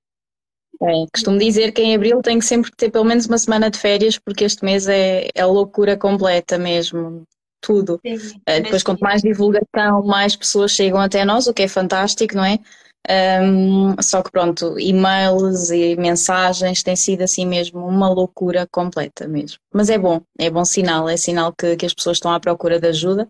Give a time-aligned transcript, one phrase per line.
[0.81, 3.77] É, costumo dizer que em abril tenho sempre que ter pelo menos uma semana de
[3.77, 7.23] férias, porque este mês é, é loucura completa mesmo.
[7.61, 7.99] Tudo.
[8.05, 12.35] Sim, uh, depois, quanto mais divulgação, mais pessoas chegam até nós, o que é fantástico,
[12.35, 12.59] não é?
[13.07, 19.57] Um, só que pronto, e-mails e mensagens tem sido assim mesmo uma loucura completa mesmo.
[19.73, 22.79] Mas é bom, é bom sinal, é sinal que, que as pessoas estão à procura
[22.79, 23.27] de ajuda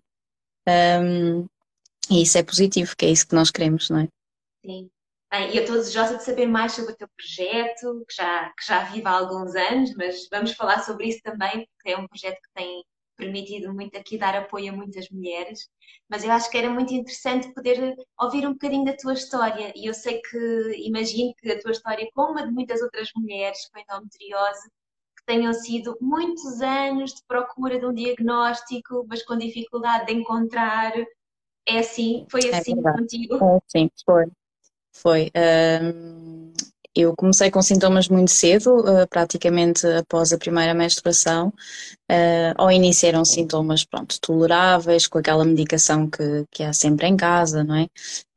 [0.68, 1.46] um,
[2.10, 4.08] e isso é positivo, que é isso que nós queremos, não é?
[4.64, 4.90] Sim.
[5.32, 8.84] Bem, eu estou desejosa de saber mais sobre o teu projeto, que já, que já
[8.84, 12.52] vive há alguns anos, mas vamos falar sobre isso também, porque é um projeto que
[12.52, 12.84] tem
[13.20, 15.68] permitido muito aqui dar apoio a muitas mulheres,
[16.08, 19.72] mas eu acho que era muito interessante poder ouvir um bocadinho da tua história.
[19.76, 23.68] E eu sei que, imagino que a tua história, como a de muitas outras mulheres
[23.70, 24.68] com endometriose,
[25.16, 30.92] que tenham sido muitos anos de procura de um diagnóstico, mas com dificuldade de encontrar.
[31.66, 32.26] É assim?
[32.30, 33.36] Foi é assim é contigo?
[33.36, 34.26] É, sim, foi.
[34.92, 35.30] Foi.
[35.36, 36.52] Um
[36.94, 41.52] eu comecei com sintomas muito cedo, uh, praticamente após a primeira menstruação.
[42.10, 47.16] Uh, ao início eram sintomas, pronto, toleráveis, com aquela medicação que, que há sempre em
[47.16, 47.86] casa, não é?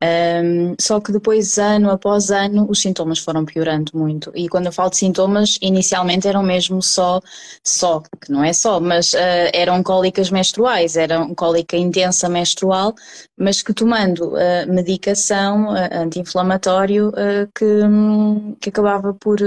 [0.03, 4.31] Um, só que depois, ano após ano, os sintomas foram piorando muito.
[4.35, 7.21] E quando eu falo de sintomas, inicialmente eram mesmo só,
[7.65, 9.17] só, que não é só, mas uh,
[9.53, 12.93] eram cólicas menstruais, eram cólica intensa menstrual,
[13.37, 17.11] mas que tomando uh, medicação uh, anti-inflamatório
[17.55, 19.39] que, um, que acabava por,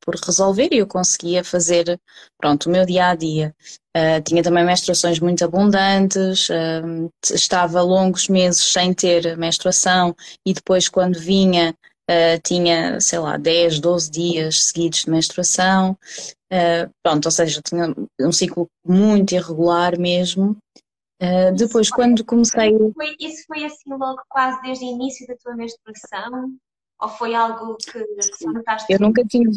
[0.00, 2.00] por resolver e eu conseguia fazer,
[2.38, 3.54] pronto, o meu dia a dia.
[3.96, 10.88] Uh, tinha também menstruações muito abundantes, uh, estava longos meses sem ter menstruação e depois,
[10.88, 11.72] quando vinha,
[12.10, 15.96] uh, tinha, sei lá, 10, 12 dias seguidos de menstruação.
[17.04, 20.56] pronto, ou seja, tinha um ciclo muito irregular mesmo.
[21.56, 22.72] depois, quando comecei.
[23.20, 26.56] Isso foi assim logo quase desde o início da tua menstruação?
[27.00, 28.92] Ou foi algo que, que notaste?
[28.92, 29.50] Eu nunca tive,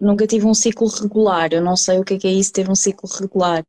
[0.00, 2.70] nunca tive um ciclo regular, eu não sei o que é, que é isso ter
[2.70, 3.64] um ciclo regular.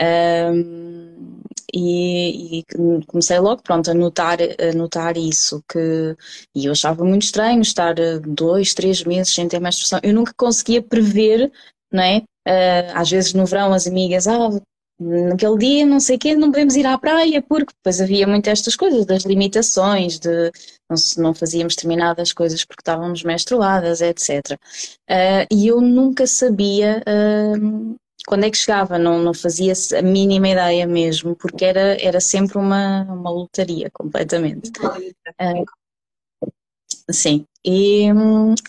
[0.00, 1.40] Um,
[1.72, 2.64] e, e,
[3.06, 6.16] comecei logo, pronto, a notar, a notar isso, que,
[6.54, 9.98] e eu achava muito estranho estar dois, três meses sem ter menstruação.
[10.02, 11.50] Eu nunca conseguia prever,
[11.90, 12.18] não é?
[12.46, 14.50] Uh, às vezes no verão as amigas, ah,
[14.98, 18.48] naquele dia, não sei o quê, não podemos ir à praia, porque depois havia muito
[18.48, 20.50] estas coisas, das limitações, de
[20.88, 24.52] não, não fazíamos determinadas coisas porque estávamos menstruadas, etc.
[24.52, 24.56] Uh,
[25.08, 27.96] ah, e eu nunca sabia uh,
[28.26, 32.58] quando é que chegava, não, não fazia a mínima ideia mesmo, porque era, era sempre
[32.58, 34.70] uma, uma lotaria completamente.
[34.80, 35.64] Uh,
[37.10, 38.06] sim, e,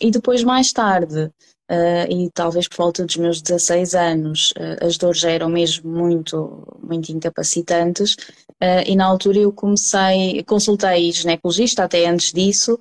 [0.02, 1.32] e depois mais tarde
[1.72, 5.90] Uh, e talvez por volta dos meus 16 anos uh, as dores já eram mesmo
[5.90, 8.14] muito, muito incapacitantes.
[8.62, 12.80] Uh, e na altura eu comecei, consultei ginecologista até antes disso,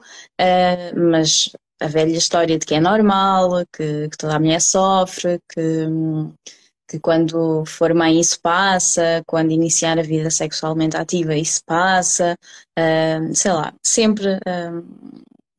[0.95, 1.51] mas
[1.81, 5.87] a velha história de que é normal, que, que toda a mulher sofre, que,
[6.89, 12.37] que quando for mãe isso passa, quando iniciar a vida sexualmente ativa isso passa,
[13.35, 14.39] sei lá, sempre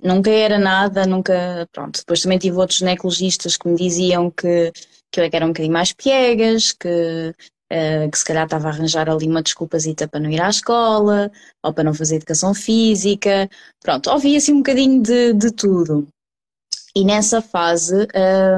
[0.05, 1.99] nunca era nada, nunca, pronto.
[1.99, 4.71] Depois também tive outros ginecologistas que me diziam que,
[5.11, 7.33] que eu é era um bocadinho mais piegas, que,
[7.73, 11.31] uh, que se calhar estava a arranjar ali uma desculpazita para não ir à escola,
[11.63, 13.49] ou para não fazer educação física,
[13.81, 16.07] pronto, ouvi assim um bocadinho de, de tudo.
[16.97, 18.07] E nessa fase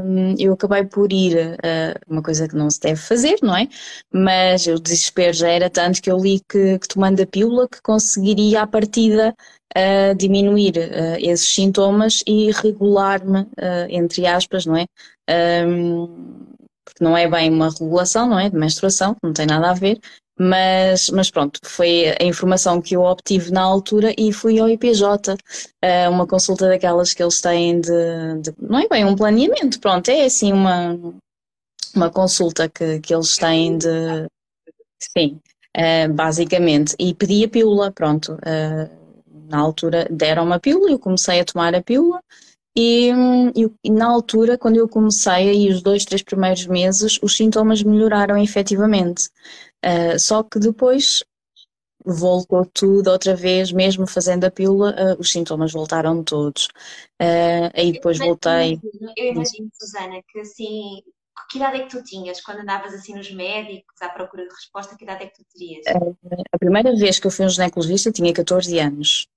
[0.06, 3.68] um, eu acabei por ir, uh, uma coisa que não se deve fazer, não é?
[4.14, 7.82] Mas o desespero já era tanto que eu li que, que tomando a pílula que
[7.82, 9.36] conseguiria à partida
[9.76, 13.48] uh, diminuir uh, esses sintomas e regular-me,
[13.90, 14.86] entre aspas, não é?
[15.68, 16.46] Um,
[16.86, 18.52] porque não é bem uma regulação, não é?
[18.52, 20.00] De menstruação, não tem nada a ver,
[20.40, 25.36] mas, mas pronto, foi a informação que eu obtive na altura e fui ao IPJ,
[25.82, 30.10] eh, uma consulta daquelas que eles têm de, de não é bem um planeamento, pronto,
[30.10, 30.96] é assim uma,
[31.96, 34.28] uma consulta que, que eles têm de,
[35.00, 35.40] sim,
[35.76, 38.90] uh, basicamente, e pedi a pílula, pronto, uh,
[39.50, 42.22] na altura deram uma pílula, eu comecei a tomar a pílula,
[42.80, 43.10] e,
[43.84, 48.38] e, na altura, quando eu comecei, aí os dois, três primeiros meses, os sintomas melhoraram
[48.38, 49.32] efetivamente.
[49.86, 51.24] Uh, só que depois
[52.06, 56.68] voltou tudo outra vez, mesmo fazendo a pílula, uh, os sintomas voltaram todos.
[57.22, 58.80] Uh, aí depois voltei.
[59.16, 61.02] Eu imagino, Susana, que assim,
[61.52, 64.96] que idade é que tu tinhas quando andavas assim nos médicos à procura de resposta?
[64.96, 65.86] Que idade é que tu terias?
[66.52, 69.28] a primeira vez que eu fui um ginecologista tinha 14 anos.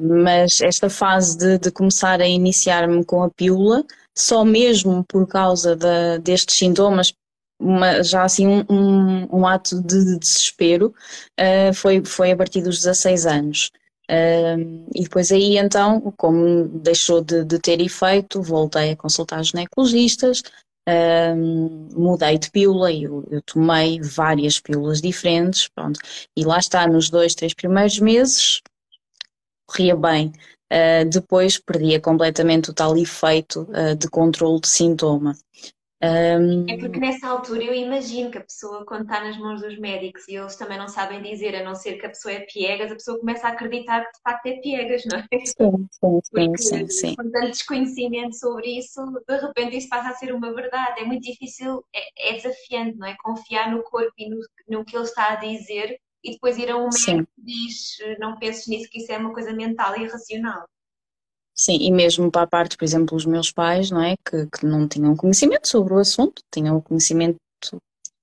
[0.00, 3.84] mas esta fase de, de começar a iniciar-me com a pílula,
[4.16, 7.12] só mesmo por causa de, destes sintomas,
[7.58, 10.94] uma, já assim um, um, ato de desespero
[11.40, 13.70] uh, foi, foi a partir dos 16 anos.
[14.10, 20.42] Uh, e depois aí então, como deixou de, de, ter efeito, voltei a consultar ginecologistas,
[20.88, 25.98] uh, mudei de pílula eu, eu, tomei várias pílulas diferentes, pronto.
[26.36, 28.60] E lá está, nos dois, três primeiros meses,
[29.66, 30.32] corria bem.
[30.72, 35.34] Uh, depois perdia completamente o tal efeito uh, de controle de sintoma.
[36.04, 36.66] Um...
[36.68, 40.26] É porque nessa altura eu imagino que a pessoa, quando está nas mãos dos médicos
[40.28, 42.94] e eles também não sabem dizer, a não ser que a pessoa é piegas, a
[42.94, 45.38] pessoa começa a acreditar que de facto é piegas, não é?
[45.44, 47.16] Sim, sim, porque, sim, sim.
[47.16, 51.00] Com tanto desconhecimento sobre isso, de repente isso passa a ser uma verdade.
[51.00, 53.16] É muito difícil, é, é desafiante, não é?
[53.22, 56.76] Confiar no corpo e no, no que ele está a dizer e depois ir a
[56.76, 60.66] um médico que diz não penses nisso, que isso é uma coisa mental e irracional.
[61.56, 64.16] Sim, e mesmo para a parte, por exemplo, dos meus pais, não é?
[64.24, 67.36] Que, que não tinham conhecimento sobre o assunto, tinham o conhecimento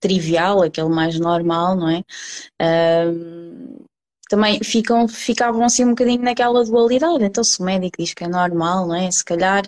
[0.01, 2.03] trivial, aquele mais normal, não é?
[2.61, 3.85] Uh,
[4.27, 7.23] também ficam, ficavam assim um bocadinho naquela dualidade.
[7.23, 9.09] Então, se o médico diz que é normal, não é?
[9.11, 9.63] Se calhar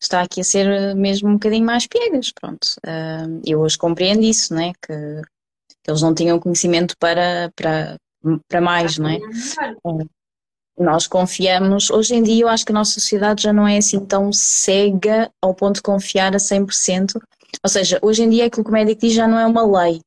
[0.00, 2.64] está aqui a ser mesmo um bocadinho mais piegas, pronto.
[2.86, 4.72] Uh, eu hoje compreendo isso, não é?
[4.82, 5.22] Que,
[5.82, 7.96] que eles não tinham conhecimento para, para,
[8.48, 9.18] para mais, não é?
[10.80, 14.04] Nós confiamos, hoje em dia eu acho que a nossa sociedade já não é assim
[14.04, 17.20] tão cega ao ponto de confiar a 100%,
[17.62, 20.00] ou seja, hoje em dia aquilo que o médico diz já não é uma lei,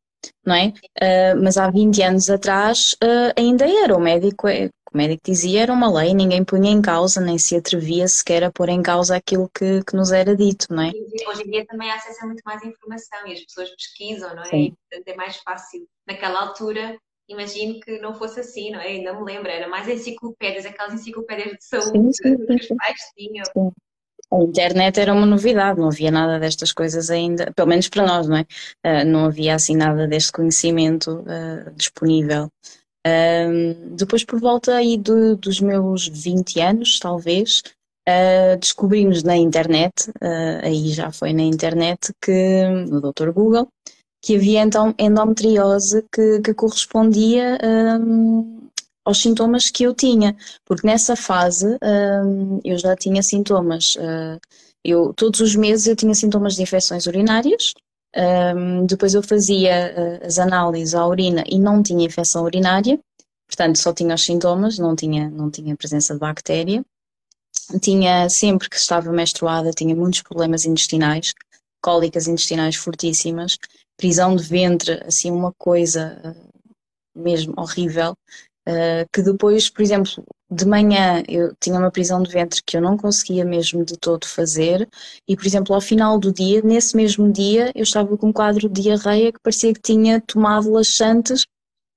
[0.46, 0.74] não é?
[1.02, 5.62] Uh, mas há 20 anos atrás uh, ainda era, o médico, é, o médico dizia
[5.62, 9.16] era uma lei, ninguém punha em causa, nem se atrevia sequer a pôr em causa
[9.16, 10.92] aquilo que, que nos era dito, não é?
[11.28, 14.44] Hoje em dia também há acesso a muito mais informação e as pessoas pesquisam, não
[14.44, 14.46] é?
[14.46, 14.64] Sim.
[14.64, 15.88] E, portanto é mais fácil.
[16.08, 16.98] Naquela altura
[17.28, 18.88] imagino que não fosse assim, não é?
[18.88, 22.68] Ainda me lembro, era mais enciclopédias, aquelas enciclopédias de saúde sim, sim, sim, que os
[22.78, 23.46] pais tinham.
[23.46, 23.72] Sim.
[24.32, 28.28] A internet era uma novidade, não havia nada destas coisas ainda, pelo menos para nós,
[28.28, 28.42] não é?
[28.86, 32.50] Uh, não havia assim nada deste conhecimento uh, disponível.
[33.06, 37.62] Uh, depois, por volta aí do, dos meus 20 anos, talvez,
[38.60, 40.12] descobrimos na internet,
[40.62, 43.32] aí já foi na internet, que no Dr.
[43.32, 43.70] Google,
[44.24, 47.60] que havia então endometriose que, que correspondia
[48.02, 48.70] um,
[49.04, 51.78] aos sintomas que eu tinha, porque nessa fase
[52.26, 53.96] um, eu já tinha sintomas.
[53.98, 54.40] Uh,
[54.82, 57.74] eu, todos os meses eu tinha sintomas de infecções urinárias,
[58.56, 62.98] um, depois eu fazia uh, as análises à urina e não tinha infecção urinária,
[63.46, 66.84] portanto só tinha os sintomas, não tinha, não tinha presença de bactéria.
[67.82, 71.34] Tinha, sempre que estava menstruada, tinha muitos problemas intestinais,
[71.82, 73.58] cólicas intestinais fortíssimas,
[73.98, 76.36] prisão de ventre, assim, uma coisa eh,
[77.16, 78.14] mesmo horrível,
[78.68, 82.82] uh, que depois, por exemplo, de manhã eu tinha uma prisão de ventre que eu
[82.82, 84.88] não conseguia mesmo de todo fazer,
[85.28, 88.70] e por exemplo, ao final do dia, nesse mesmo dia, eu estava com um quadro
[88.70, 91.46] de diarreia que parecia que tinha tomado laxantes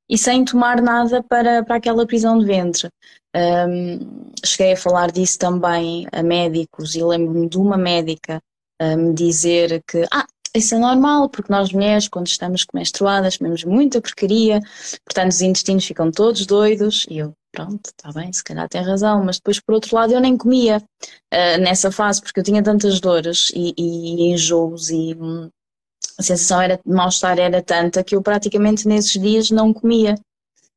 [0.09, 2.88] e sem tomar nada para, para aquela prisão de ventre.
[3.35, 8.41] Um, cheguei a falar disso também a médicos e lembro-me de uma médica
[8.81, 10.26] me dizer que ah,
[10.57, 14.61] isso é normal, porque nós mulheres, quando estamos menstruadas, comemos muita porcaria,
[15.05, 17.07] portanto os intestinos ficam todos doidos.
[17.09, 20.21] E eu, pronto, está bem, se calhar tem razão, mas depois, por outro lado, eu
[20.21, 25.17] nem comia uh, nessa fase, porque eu tinha tantas dores e, e enjoos e,
[26.19, 30.15] a sensação era, de mal-estar era tanta que eu praticamente nesses dias não comia.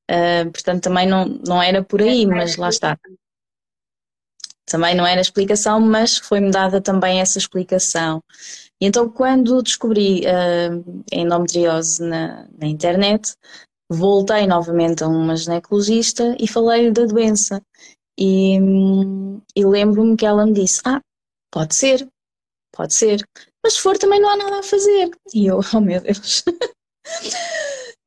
[0.09, 2.97] Uh, portanto, também não, não era por aí, mas lá está.
[4.65, 8.21] Também não era explicação, mas foi-me dada também essa explicação.
[8.81, 13.35] E então, quando descobri uh, a endometriose na, na internet,
[13.91, 17.61] voltei novamente a uma ginecologista e falei da doença.
[18.17, 18.57] E,
[19.55, 21.01] e lembro-me que ela me disse: Ah,
[21.51, 22.07] pode ser,
[22.71, 23.25] pode ser,
[23.63, 25.09] mas se for também não há nada a fazer.
[25.33, 26.43] E eu, oh meu Deus.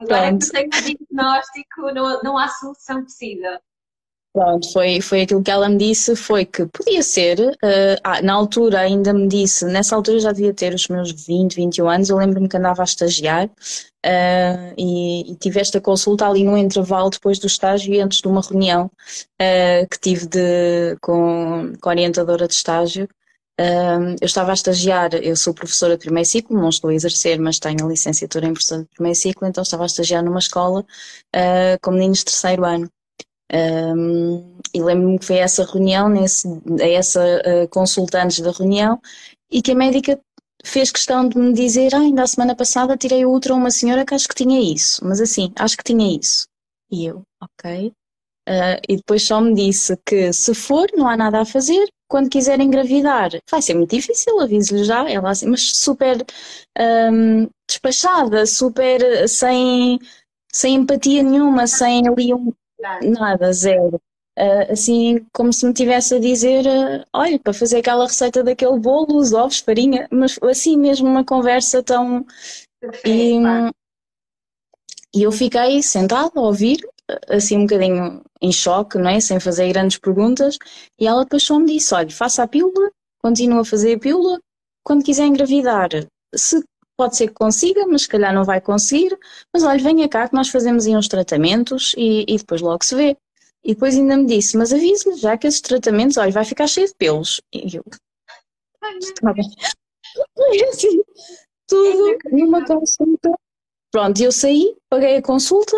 [0.00, 3.58] Agora que tenho o diagnóstico, não, não há solução possível.
[4.34, 8.80] Pronto, foi, foi aquilo que ela me disse, foi que podia ser, uh, na altura
[8.80, 12.48] ainda me disse, nessa altura já devia ter os meus 20, 21 anos, eu lembro-me
[12.48, 17.46] que andava a estagiar uh, e, e, tive esta consulta ali no intervalo depois do
[17.46, 22.54] estágio e antes de uma reunião uh, que tive de, com, com a orientadora de
[22.54, 23.06] estágio.
[24.20, 27.58] eu estava a estagiar, eu sou professora de primeiro ciclo, não estou a exercer, mas
[27.58, 30.84] tenho a licenciatura em professora de primeiro ciclo, então estava a estagiar numa escola
[31.82, 32.90] com meninos de terceiro ano.
[33.52, 36.48] Um, e lembro-me que foi essa reunião, nesse,
[36.80, 39.00] essa uh, consultantes da reunião,
[39.50, 40.18] e que a médica
[40.64, 44.04] fez questão de me dizer: ah, ainda a semana passada tirei outra a uma senhora
[44.04, 46.46] que acho que tinha isso, mas assim, acho que tinha isso.
[46.90, 47.92] E eu, ok.
[48.48, 51.88] Uh, e depois só me disse que se for, não há nada a fazer.
[52.08, 55.08] Quando quiser engravidar, vai ser muito difícil, aviso-lhe já.
[55.08, 56.24] Ela assim, mas super
[56.78, 59.98] um, despachada, super sem,
[60.52, 62.52] sem empatia nenhuma, sem ali um,
[63.02, 64.00] Nada, zero.
[64.38, 68.78] Uh, assim, como se me tivesse a dizer: uh, olha, para fazer aquela receita daquele
[68.78, 72.24] bolo, os ovos, farinha, mas assim mesmo uma conversa tão.
[73.04, 73.34] E,
[75.14, 76.78] e eu fiquei sentada a ouvir,
[77.28, 79.20] assim um bocadinho em choque, não é?
[79.20, 80.58] Sem fazer grandes perguntas,
[80.98, 82.90] e ela depois só me disse: olha, faça a pílula,
[83.22, 84.40] continua a fazer a pílula,
[84.82, 85.90] quando quiser engravidar,
[86.34, 86.62] se
[86.96, 89.18] pode ser que consiga, mas se calhar não vai conseguir.
[89.52, 92.94] Mas olha, venha cá que nós fazemos aí uns tratamentos e, e depois logo se
[92.94, 93.16] vê.
[93.64, 96.88] E depois ainda me disse, mas avise-me já que esses tratamentos, olha, vai ficar cheio
[96.88, 97.40] de pelos.
[97.52, 97.84] E eu,
[99.00, 99.44] está bem.
[100.68, 101.02] assim,
[101.66, 103.30] tudo numa consulta.
[103.90, 105.76] Pronto, eu saí, paguei a consulta,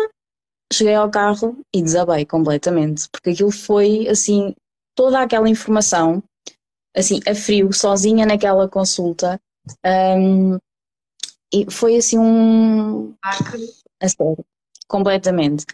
[0.71, 4.55] cheguei ao carro e desabei completamente, porque aquilo foi assim,
[4.95, 6.23] toda aquela informação,
[6.95, 9.39] assim, a frio, sozinha naquela consulta,
[9.85, 10.57] um,
[11.53, 13.13] e foi assim um.
[14.01, 14.45] A sério,
[14.87, 15.65] completamente.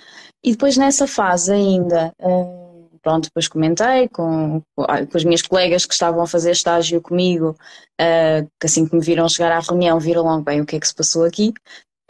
[0.43, 5.93] E depois nessa fase ainda, hum, pronto, depois comentei com, com as minhas colegas que
[5.93, 7.55] estavam a fazer estágio comigo,
[7.99, 10.79] uh, que assim que me viram chegar à reunião, viram logo bem o que é
[10.79, 11.53] que se passou aqui.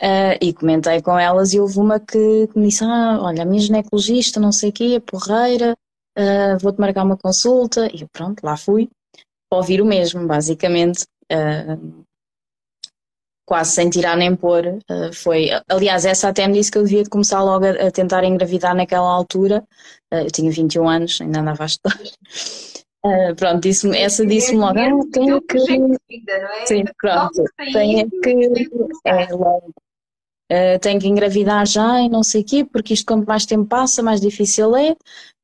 [0.01, 3.45] Uh, e comentei com elas e houve uma que, que me disse, ah, olha, a
[3.45, 5.77] minha ginecologista, não sei o quê, a porreira,
[6.17, 7.87] uh, vou-te marcar uma consulta.
[7.93, 8.89] E eu, pronto, lá fui,
[9.49, 11.05] para ouvir o mesmo, basicamente.
[11.31, 12.00] Uh,
[13.51, 14.65] quase sem tirar nem pôr.
[14.89, 18.23] Uh, foi, aliás, essa até me disse que eu devia começar logo a, a tentar
[18.23, 19.61] engravidar naquela altura.
[20.09, 21.99] Uh, eu tinha 21 anos, ainda andava a estudar.
[23.05, 25.57] Uh, pronto, disse essa disse-me logo, ah, tenho que.
[25.57, 26.65] É?
[26.65, 27.43] Sim, pronto,
[27.73, 28.69] tenho que.
[29.03, 29.73] É, logo.
[30.49, 33.65] Uh, tenho que engravidar já e não sei o quê, porque isto quanto mais tempo
[33.65, 34.95] passa, mais difícil é,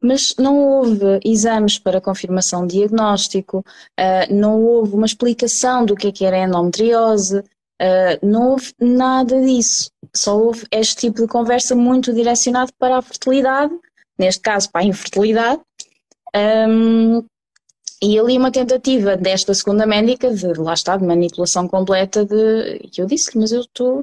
[0.02, 3.60] mas não houve exames para confirmação de diagnóstico,
[4.00, 7.42] uh, não houve uma explicação do que é que era endometriose,
[7.80, 13.02] Uh, não houve nada disso, só houve este tipo de conversa muito direcionado para a
[13.04, 13.74] fertilidade,
[14.18, 15.62] neste caso para a infertilidade,
[16.36, 17.24] um,
[18.02, 23.06] e ali uma tentativa desta segunda médica de, lá está, de manipulação completa de, eu
[23.06, 24.02] disse mas eu estou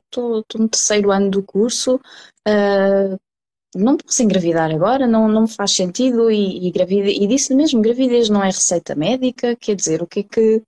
[0.54, 3.19] no terceiro ano do curso, uh,
[3.75, 6.73] não posso engravidar agora, não, não me faz sentido, e, e,
[7.25, 10.62] e disse mesmo, gravidez não é receita médica, quer dizer, o que é que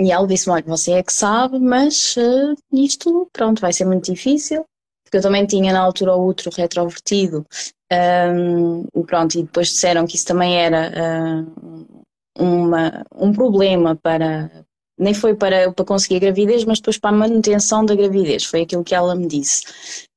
[0.00, 4.10] e ela disse-me: Olha, você é que sabe, mas uh, isto, pronto, vai ser muito
[4.10, 4.64] difícil.
[5.04, 7.44] Porque eu também tinha na altura o útero retrovertido,
[7.92, 12.04] um, e pronto, e depois disseram que isso também era uh,
[12.38, 14.50] uma, um problema para.
[14.98, 18.44] Nem foi para, para conseguir a gravidez, mas depois para a manutenção da gravidez.
[18.44, 19.62] Foi aquilo que ela me disse.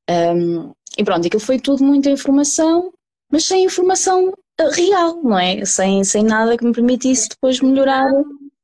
[0.09, 2.91] Um, e pronto, aquilo foi tudo muita informação,
[3.31, 4.31] mas sem informação
[4.73, 5.65] real, não é?
[5.65, 8.11] Sem, sem nada que me permitisse depois melhorar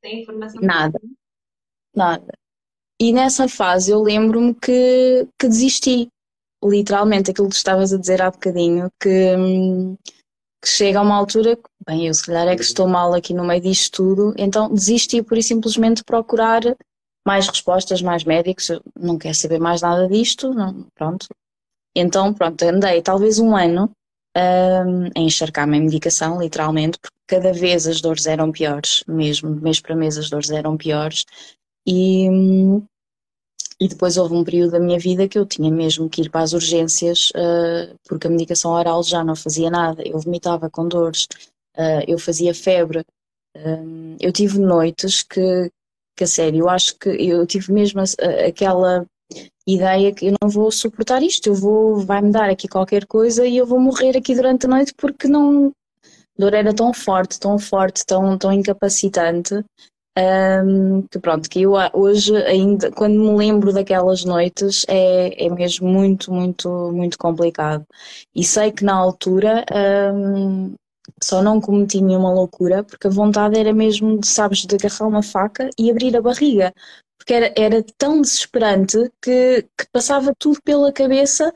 [0.01, 0.61] tem informação?
[0.61, 0.99] Nada.
[1.95, 2.33] Nada.
[3.01, 6.09] E nessa fase eu lembro-me que, que desisti.
[6.61, 9.33] Literalmente, aquilo que estavas a dizer há bocadinho, que,
[10.61, 13.33] que chega a uma altura que, bem, eu se calhar é que estou mal aqui
[13.33, 16.61] no meio disto tudo, então desisti por simplesmente procurar
[17.25, 21.27] mais respostas, mais médicos, eu não quero saber mais nada disto, não, pronto.
[21.95, 23.89] Então, pronto, andei talvez um ano
[24.39, 29.95] a encharcar-me em medicação, literalmente, porque cada vez as dores eram piores, mesmo, mês para
[29.95, 31.25] mês as dores eram piores.
[31.87, 32.27] E,
[33.81, 36.41] E depois houve um período da minha vida que eu tinha mesmo que ir para
[36.41, 40.03] as urgências, uh, porque a medicação oral já não fazia nada.
[40.05, 41.27] Eu vomitava com dores,
[41.77, 42.99] uh, eu fazia febre.
[43.55, 45.71] Uh, eu tive noites que,
[46.17, 48.01] que, a sério, eu acho que eu tive mesmo
[48.45, 49.05] aquela
[49.75, 53.57] ideia que eu não vou suportar isto, eu vou, vai-me dar aqui qualquer coisa e
[53.57, 55.71] eu vou morrer aqui durante a noite porque não.
[56.07, 59.61] A dor era tão forte, tão forte, tão, tão incapacitante
[60.17, 65.87] um, que pronto, que eu hoje ainda, quando me lembro daquelas noites, é, é mesmo
[65.87, 67.85] muito, muito, muito complicado.
[68.35, 69.65] E sei que na altura
[70.13, 70.73] um,
[71.23, 75.23] só não cometi nenhuma loucura, porque a vontade era mesmo, de, sabes, de agarrar uma
[75.23, 76.73] faca e abrir a barriga.
[77.17, 81.53] Porque era, era tão desesperante que, que passava tudo pela cabeça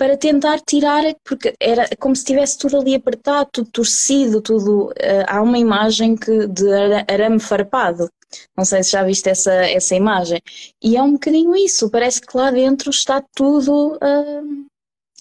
[0.00, 4.86] para tentar tirar, porque era como se tivesse tudo ali apertado, tudo torcido, tudo.
[4.92, 6.72] Uh, há uma imagem que de
[7.06, 8.08] arame farpado.
[8.56, 10.40] Não sei se já viste essa, essa imagem.
[10.82, 14.69] E é um bocadinho isso, parece que lá dentro está tudo uh,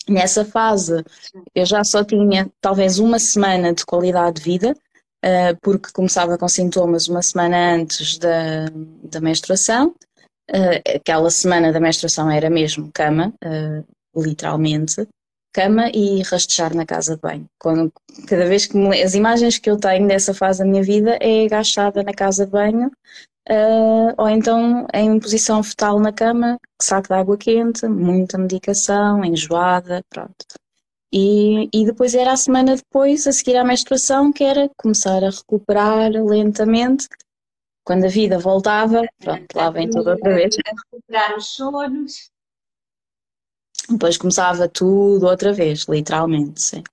[0.09, 1.03] nessa fase.
[1.53, 4.75] Eu já só tinha talvez uma semana de qualidade de vida,
[5.25, 8.65] uh, porque começava com sintomas uma semana antes da,
[9.03, 9.95] da menstruação.
[10.95, 13.33] aquela semana da menstruação era mesmo cama,
[14.15, 15.07] literalmente,
[15.53, 17.45] cama e rastejar na casa de banho.
[17.59, 17.91] Quando,
[18.27, 21.45] cada vez que me, as imagens que eu tenho dessa fase da minha vida é
[21.45, 22.91] agachada na casa de banho,
[23.49, 30.03] uh, ou então em posição fetal na cama, saco de água quente, muita medicação, enjoada,
[30.09, 30.45] pronto.
[31.11, 35.31] E, e depois era a semana depois, a seguir à menstruação, que era começar a
[35.31, 37.07] recuperar lentamente.
[37.83, 40.55] Quando a vida voltava, pronto, lá vem tudo outra vez.
[40.63, 42.29] A recuperar os sonos.
[43.89, 46.83] Depois começava tudo outra vez, literalmente, sim.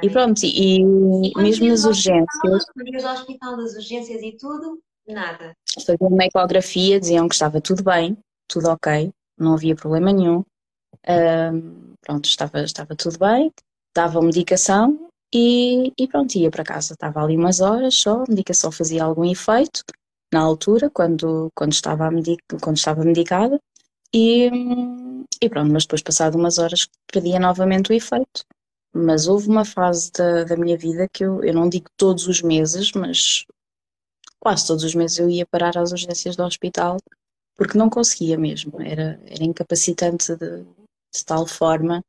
[0.00, 2.64] E pronto, e, e mesmo nas urgências.
[2.72, 4.80] Quando ao hospital das urgências e tudo,
[5.14, 5.54] nada.
[5.74, 8.16] Faziam uma ecografia, diziam que estava tudo bem,
[8.48, 10.44] tudo ok, não havia problema nenhum.
[11.08, 13.52] Um, pronto, estava, estava tudo bem,
[13.94, 16.94] davam medicação e, e pronto, ia para casa.
[16.94, 19.82] Estava ali umas horas só, a medicação fazia algum efeito
[20.32, 23.58] na altura, quando, quando, estava, medic, quando estava medicada.
[24.14, 24.50] E,
[25.40, 28.44] e pronto, mas depois, passado umas horas, perdia novamente o efeito.
[28.92, 32.42] Mas houve uma fase da, da minha vida que eu, eu não digo todos os
[32.42, 33.46] meses, mas
[34.40, 36.96] quase todos os meses eu ia parar às urgências do hospital
[37.60, 40.62] porque não conseguia mesmo, era, era incapacitante de,
[41.14, 42.02] de tal forma.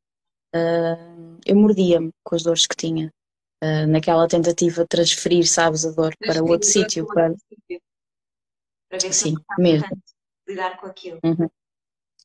[0.55, 3.11] Uh, eu mordia-me com as dores que tinha,
[3.61, 7.05] uh, naquela tentativa de transferir, sabes, a dor para outro sítio.
[7.05, 7.35] Para...
[8.89, 9.89] para ver Sim, mesmo.
[10.47, 11.19] Lidar com aquilo.
[11.21, 11.49] Uhum.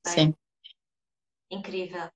[0.07, 0.33] Sim.
[1.51, 2.09] Incrível.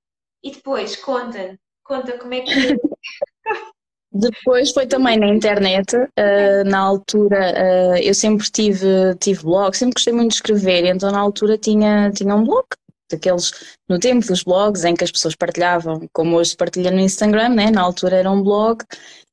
[0.44, 2.52] E depois, conta, conta como é que.
[4.12, 9.94] Depois foi também na internet, uh, na altura uh, eu sempre tive, tive blog, sempre
[9.94, 12.66] gostei muito de escrever, então na altura tinha, tinha um blog,
[13.08, 13.52] daqueles,
[13.88, 17.70] no tempo dos blogs em que as pessoas partilhavam, como hoje partilha no Instagram, né?
[17.70, 18.84] na altura era um blog,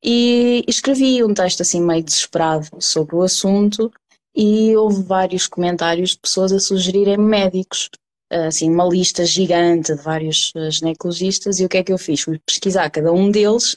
[0.03, 3.91] e escrevi um texto assim meio desesperado sobre o assunto
[4.35, 7.89] e houve vários comentários de pessoas a sugerirem médicos
[8.29, 12.21] assim, uma lista gigante de vários eh, ginecologistas e o que é que eu fiz?
[12.21, 13.73] Fui pesquisar cada um deles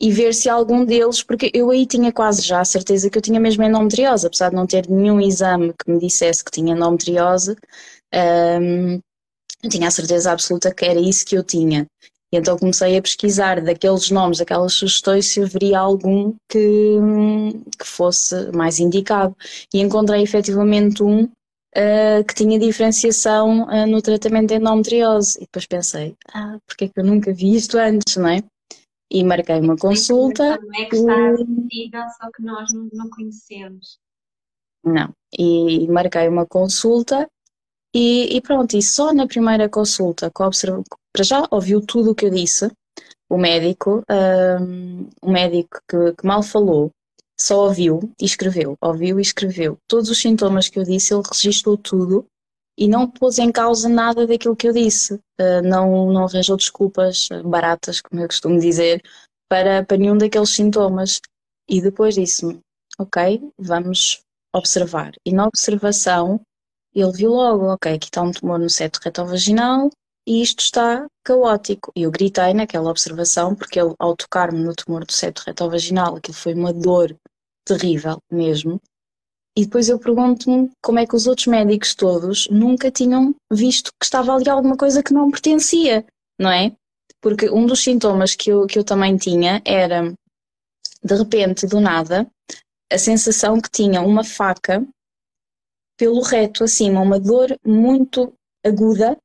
[0.00, 3.22] e ver se algum deles, porque eu aí tinha quase já a certeza que eu
[3.22, 7.56] tinha mesmo endometriose, apesar de não ter nenhum exame que me dissesse que tinha endometriose,
[9.62, 11.86] eu tinha a certeza absoluta que era isso que eu tinha.
[12.30, 16.98] E então comecei a pesquisar daqueles nomes, daquelas sugestões, se haveria algum que,
[17.78, 19.34] que fosse mais indicado.
[19.72, 25.38] E encontrei efetivamente um uh, que tinha diferenciação uh, no tratamento de endometriose.
[25.38, 28.42] E depois pensei, ah, porque é que eu nunca vi isto antes, não é?
[29.10, 30.58] E marquei uma consulta.
[30.60, 33.98] Não é que está acessível, só que nós não, não conhecemos.
[34.84, 37.28] Não, e marquei uma consulta
[37.94, 42.26] e, e, pronto, e só na primeira consulta, que para já ouviu tudo o que
[42.26, 42.70] eu disse,
[43.28, 44.02] o médico,
[44.60, 46.90] um, o médico que, que, mal falou,
[47.40, 49.78] só ouviu e escreveu, ouviu e escreveu.
[49.86, 52.26] Todos os sintomas que eu disse, ele registrou tudo
[52.78, 55.14] e não pôs em causa nada daquilo que eu disse.
[55.40, 59.02] Uh, não, não arranjou desculpas baratas, como eu costumo dizer,
[59.48, 61.20] para, para nenhum daqueles sintomas.
[61.68, 62.60] E depois disse-me,
[62.96, 64.20] ok, vamos
[64.54, 65.12] observar.
[65.26, 66.40] E na observação,
[66.94, 69.90] ele viu logo, ok, aqui está um tumor no seto retovaginal
[70.26, 71.90] e isto está caótico.
[71.96, 76.36] E eu gritei naquela observação, porque ele, ao tocar-me no tumor do septo retovaginal, aquilo
[76.36, 77.16] foi uma dor
[77.64, 78.80] terrível mesmo.
[79.58, 84.04] E depois eu pergunto-me como é que os outros médicos todos nunca tinham visto que
[84.04, 86.06] estava ali alguma coisa que não pertencia,
[86.38, 86.70] não é?
[87.20, 90.14] Porque um dos sintomas que eu, que eu também tinha era,
[91.02, 92.24] de repente, do nada,
[92.88, 94.86] a sensação que tinha uma faca
[95.98, 98.32] pelo reto acima, uma dor muito
[98.64, 99.18] aguda,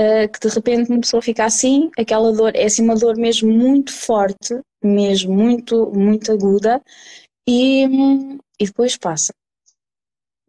[0.00, 3.48] uh, que de repente uma pessoa fica assim, aquela dor é assim uma dor mesmo
[3.48, 6.82] muito forte, mesmo muito, muito aguda,
[7.48, 7.84] e,
[8.60, 9.32] e depois passa.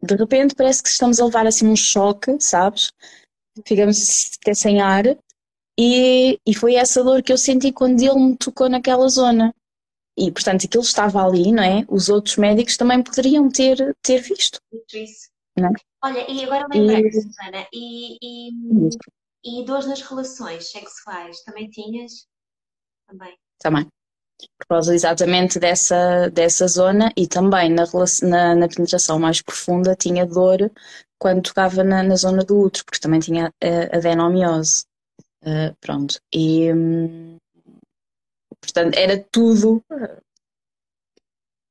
[0.02, 2.92] De repente parece que estamos a levar assim um choque, sabes?
[3.66, 5.04] Ficamos até sem ar,
[5.78, 9.54] e, e foi essa dor que eu senti quando ele me tocou naquela zona.
[10.18, 11.86] E, portanto, aquilo estava ali, não é?
[11.88, 14.58] Os outros médicos também poderiam ter, ter visto.
[14.92, 15.30] Isso.
[15.56, 15.72] Não é?
[16.04, 17.12] Olha, e agora lembrei, e...
[17.12, 22.26] Susana, e, e, e dores nas relações sexuais, também tinhas?
[23.06, 23.34] Também.
[23.58, 23.88] Também.
[24.58, 27.84] Por causa exatamente dessa, dessa zona e também na,
[28.22, 30.70] na, na penetração mais profunda tinha dor
[31.18, 34.84] quando tocava na, na zona do útero, porque também tinha a adenomiose.
[35.42, 36.20] Uh, pronto.
[36.34, 37.36] E, hum,
[38.60, 39.82] portanto, era tudo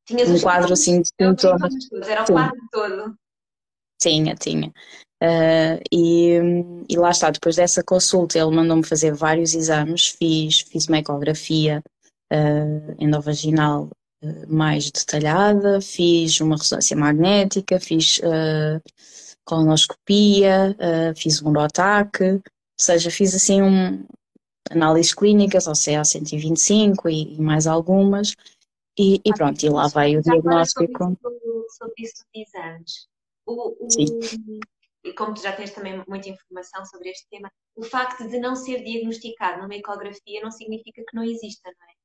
[0.08, 1.74] Tinhas um quadro assim de sintomas.
[2.08, 3.16] Era o quadro todo.
[4.00, 4.72] Tinha, tinha.
[5.22, 6.38] Uh, e,
[6.88, 11.84] e, lá está, depois dessa consulta ele mandou-me fazer vários exames, fiz, fiz uma ecografia
[12.32, 13.90] uh, endovaginal
[14.24, 18.82] uh, mais detalhada, fiz uma ressonância magnética, fiz uh,
[19.46, 20.76] colonoscopia,
[21.16, 22.42] fiz um uroataque, ou
[22.78, 24.06] seja, fiz assim um,
[24.70, 28.36] análises clínicas, ao CA 125 e, e mais algumas,
[28.98, 31.04] e, e, pronto, e lá veio o diagnóstico.
[31.04, 33.08] Sobre isso, sobre isso de exames.
[33.46, 34.06] O, o, Sim.
[35.04, 38.56] E como tu já tens também muita informação sobre este tema, o facto de não
[38.56, 41.99] ser diagnosticado numa ecografia não significa que não exista, não é?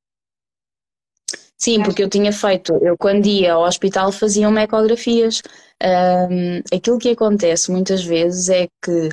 [1.64, 5.40] Sim, porque eu tinha feito, eu quando ia ao hospital faziam ecografias.
[5.82, 9.08] Um, aquilo que acontece muitas vezes é que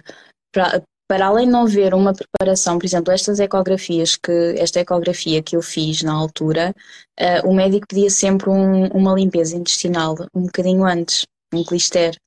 [0.54, 5.42] para, para além de não haver uma preparação, por exemplo, estas ecografias que esta ecografia
[5.42, 6.76] que eu fiz na altura,
[7.18, 12.18] uh, o médico pedia sempre um, uma limpeza intestinal um bocadinho antes, um clister.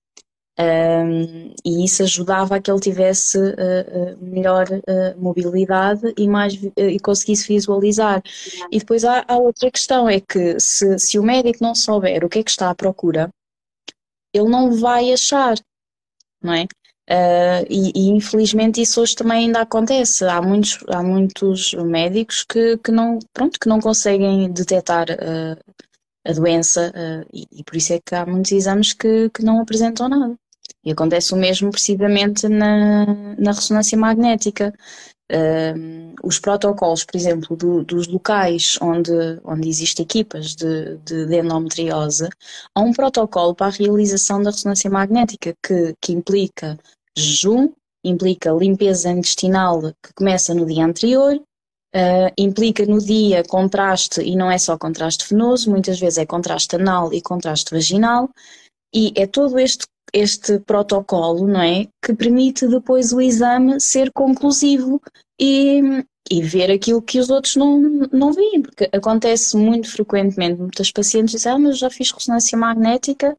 [0.56, 7.00] Um, e isso ajudava a que ele tivesse uh, melhor uh, mobilidade e, mais, e
[7.00, 8.22] conseguisse visualizar.
[8.70, 12.28] E depois há, há, outra questão: é que se, se o médico não souber o
[12.28, 13.30] que é que está à procura,
[14.32, 15.56] ele não vai achar,
[16.42, 16.66] não é?
[17.68, 20.24] E, e, infelizmente isso hoje também ainda acontece.
[20.24, 25.06] Há muitos, há muitos médicos que, que, não, pronto, que não conseguem detectar
[26.26, 26.92] a doença
[27.32, 30.36] e, e, por isso é que há muitos exames que, que não apresentam nada.
[30.84, 33.06] E acontece o mesmo precisamente na,
[33.38, 34.72] na ressonância magnética.
[35.32, 41.40] Uh, os protocolos, por exemplo, do, dos locais onde, onde existem equipas de, de, de,
[41.40, 42.28] endometriose,
[42.74, 46.78] há um protocolo para a realização da ressonância magnética que, que implica
[47.16, 47.72] jejum,
[48.04, 54.50] implica limpeza intestinal que começa no dia anterior, uh, implica no dia contraste, e não
[54.50, 58.28] é só contraste venoso, muitas vezes é contraste anal e contraste vaginal,
[58.94, 61.88] e é todo este este protocolo, não é?
[62.00, 65.02] Que permite depois o exame ser conclusivo
[65.40, 65.82] e,
[66.30, 67.80] e ver aquilo que os outros não,
[68.12, 73.36] não veem, porque acontece muito frequentemente, muitas pacientes dizem, ah, mas já fiz ressonância magnética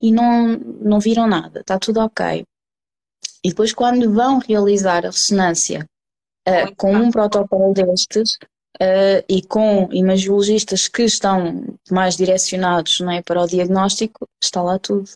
[0.00, 2.42] e não, não viram nada, está tudo ok.
[3.44, 5.86] E depois quando vão realizar a ressonância
[6.48, 8.38] uh, com um protocolo destes,
[8.74, 14.80] Uh, e com imagiologistas que estão mais direcionados não é, para o diagnóstico, está lá
[14.80, 15.08] tudo.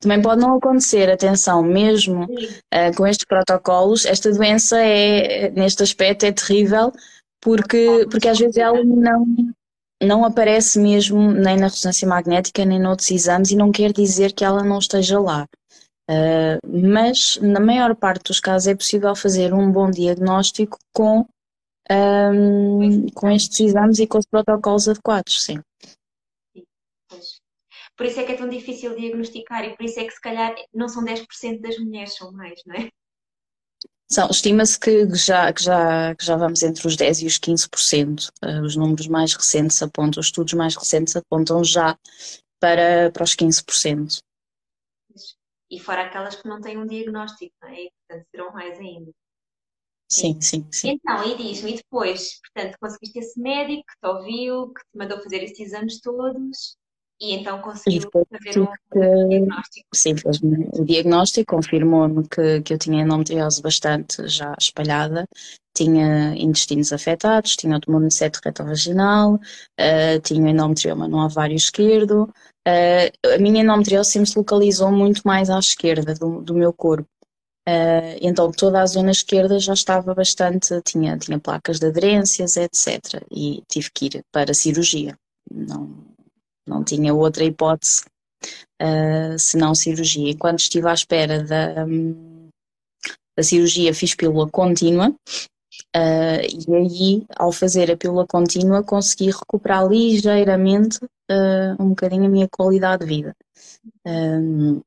[0.00, 6.24] Também pode não acontecer, atenção, mesmo uh, com estes protocolos, esta doença é, neste aspecto,
[6.24, 6.92] é terrível,
[7.40, 9.24] porque, porque às vezes ela não,
[10.02, 14.44] não aparece mesmo nem na ressonância magnética, nem noutros exames, e não quer dizer que
[14.44, 15.46] ela não esteja lá.
[16.10, 21.26] Uh, mas na maior parte dos casos é possível fazer um bom diagnóstico com,
[21.90, 25.60] um, com estes exames e com os protocolos adequados, sim.
[27.98, 30.54] Por isso é que é tão difícil diagnosticar e por isso é que se calhar
[30.72, 32.88] não são 10% das mulheres, são mais, não é?
[34.08, 38.28] São, estima-se que já, que, já, que já vamos entre os 10% e os 15%.
[38.28, 41.98] Uh, eh, os números mais recentes apontam, os estudos mais recentes apontam já
[42.60, 44.22] para, para os 15%.
[45.68, 47.82] E fora aquelas que não têm um diagnóstico, não é?
[47.82, 49.10] E, portanto, serão mais ainda.
[50.08, 50.90] Sim, sim, sim.
[50.90, 55.20] Então, e diz-me, e depois, portanto, conseguiste esse médico que te ouviu, que te mandou
[55.20, 56.78] fazer estes exames todos,
[57.20, 59.88] e então conseguiu fazer um diagnóstico?
[59.94, 65.26] Sim, fez o diagnóstico, confirmou-me que, que eu tinha endometriose bastante já espalhada,
[65.74, 72.32] tinha intestinos afetados, tinha o tumor no seto retovaginal, uh, tinha endometrioma no ovário esquerdo.
[72.66, 77.08] Uh, a minha endometriose sempre se localizou muito mais à esquerda do, do meu corpo.
[77.68, 83.22] Uh, então toda a zona esquerda já estava bastante, tinha, tinha placas de aderências, etc.
[83.30, 85.18] E tive que ir para cirurgia.
[85.50, 86.07] Não,
[86.68, 88.04] não tinha outra hipótese
[88.82, 90.30] uh, se não cirurgia.
[90.30, 92.48] E quando estive à espera da, um,
[93.36, 95.14] da cirurgia, fiz pílula contínua.
[95.96, 100.98] Uh, e aí, ao fazer a pílula contínua, consegui recuperar ligeiramente
[101.30, 103.36] uh, um bocadinho a minha qualidade de vida.
[104.06, 104.80] Um,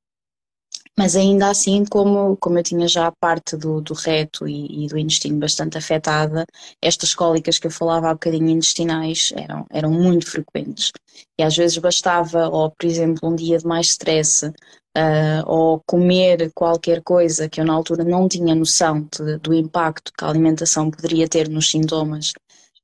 [1.02, 4.88] mas ainda assim, como, como eu tinha já a parte do, do reto e, e,
[4.88, 6.46] do intestino bastante afetada,
[6.80, 10.92] estas cólicas que eu falava há bocadinho intestinais eram, eram muito frequentes.
[11.40, 16.52] E às vezes bastava, ou por exemplo, um dia de mais stress, uh, ou comer
[16.54, 20.92] qualquer coisa que eu na altura não tinha noção de, do impacto que a alimentação
[20.92, 22.32] poderia ter nos sintomas.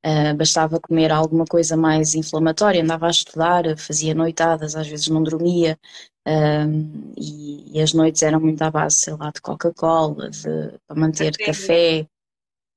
[0.03, 5.21] Uh, bastava comer alguma coisa mais inflamatória, andava a estudar, fazia noitadas, às vezes não
[5.21, 5.77] dormia,
[6.27, 10.29] um, e, e, as noites eram muito à base, sei lá, de Coca-Cola,
[10.85, 12.05] para manter café,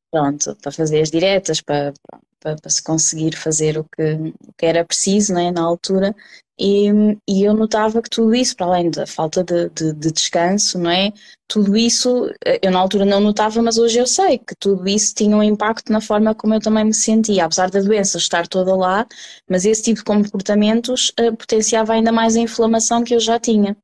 [0.09, 1.93] pronto, para fazer as diretas, para,
[2.39, 6.15] para, para, se conseguir fazer o que, o que era preciso né, na altura.
[6.63, 6.89] E,
[7.27, 10.91] e, eu notava que tudo isso, para além da falta de, de, de, descanso, não
[10.91, 11.11] é?
[11.49, 15.15] Tudo isso, eh, eu na altura não notava, mas hoje eu sei que tudo isso
[15.15, 18.77] tinha um impacto na forma como eu também me sentia, apesar da doença estar toda
[18.77, 19.07] lá,
[19.49, 23.75] mas esse tipo de comportamentos uh, potenciava ainda mais a inflamação que eu já tinha.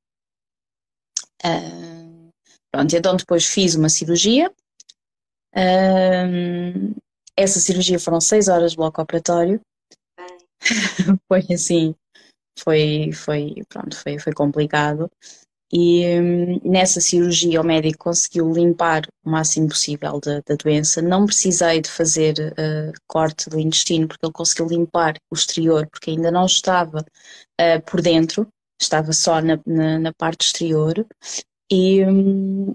[1.42, 2.28] Uh,
[2.70, 4.52] pronto, então depois fiz uma cirurgia.
[5.54, 6.94] Uh,
[7.34, 9.60] essa cirurgia foram seis horas de bloco operatório.
[11.28, 11.94] Foi assim,
[12.58, 15.10] foi, foi, pronto, foi, foi complicado.
[15.72, 21.02] E hum, nessa cirurgia o médico conseguiu limpar o máximo possível da, da doença.
[21.02, 26.10] Não precisei de fazer uh, corte do intestino, porque ele conseguiu limpar o exterior, porque
[26.10, 27.00] ainda não estava
[27.60, 28.46] uh, por dentro,
[28.80, 31.04] estava só na, na, na parte exterior.
[31.70, 32.72] E, hum,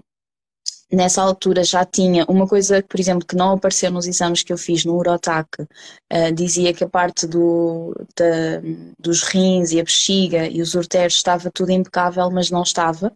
[0.92, 4.58] nessa altura já tinha uma coisa, por exemplo, que não apareceu nos exames que eu
[4.58, 8.60] fiz no Urotac, uh, dizia que a parte do, da,
[8.98, 13.12] dos rins e a bexiga e os urtérios estava tudo impecável, mas não estava.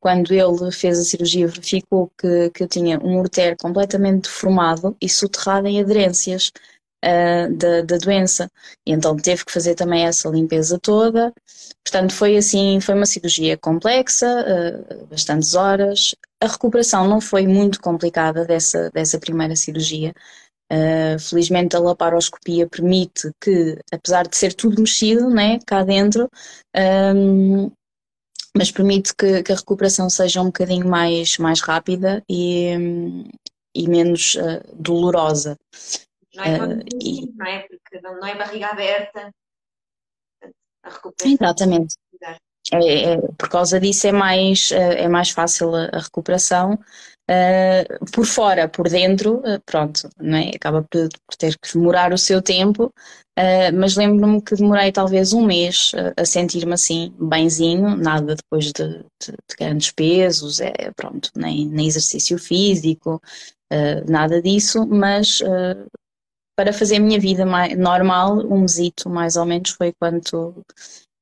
[0.00, 5.08] Quando ele fez a cirurgia, verificou que, que eu tinha um urtério completamente deformado e
[5.08, 6.50] soterrado em aderências
[7.04, 8.50] uh, da, da doença.
[8.86, 11.32] E então teve que fazer também essa limpeza toda.
[11.84, 16.14] Portanto, foi assim, foi uma cirurgia complexa, uh, bastantes horas.
[16.42, 20.14] A recuperação não foi muito complicada dessa, dessa primeira cirurgia.
[20.72, 26.30] Uh, felizmente a laparoscopia permite que, apesar de ser tudo mexido né, cá dentro,
[27.16, 27.72] um,
[28.56, 32.70] mas permite que, que, a recuperação seja um bocadinho mais, mais rápida e,
[33.74, 35.56] e menos uh, dolorosa.
[36.34, 37.32] Não é, uh, e...
[37.32, 37.66] não é?
[37.66, 39.30] Porque não, não é barriga aberta.
[40.84, 41.32] A recuperação.
[41.32, 41.96] Exatamente.
[42.72, 46.78] É, é, por causa disso é mais, é, é mais fácil a, recuperação.
[47.30, 50.50] Uh, por fora, por dentro, uh, pronto, não é?
[50.52, 52.86] acaba por, por, ter que demorar o seu tempo,
[53.38, 58.98] uh, mas lembro-me que demorei talvez um mês a sentir-me assim, benzinho, nada depois de,
[59.22, 63.22] de, de grandes pesos, é, pronto, nem, nem exercício físico,
[64.08, 65.40] nada disso, mas
[66.56, 70.64] para fazer a minha vida mais, normal, um mesito mais ou menos foi quanto,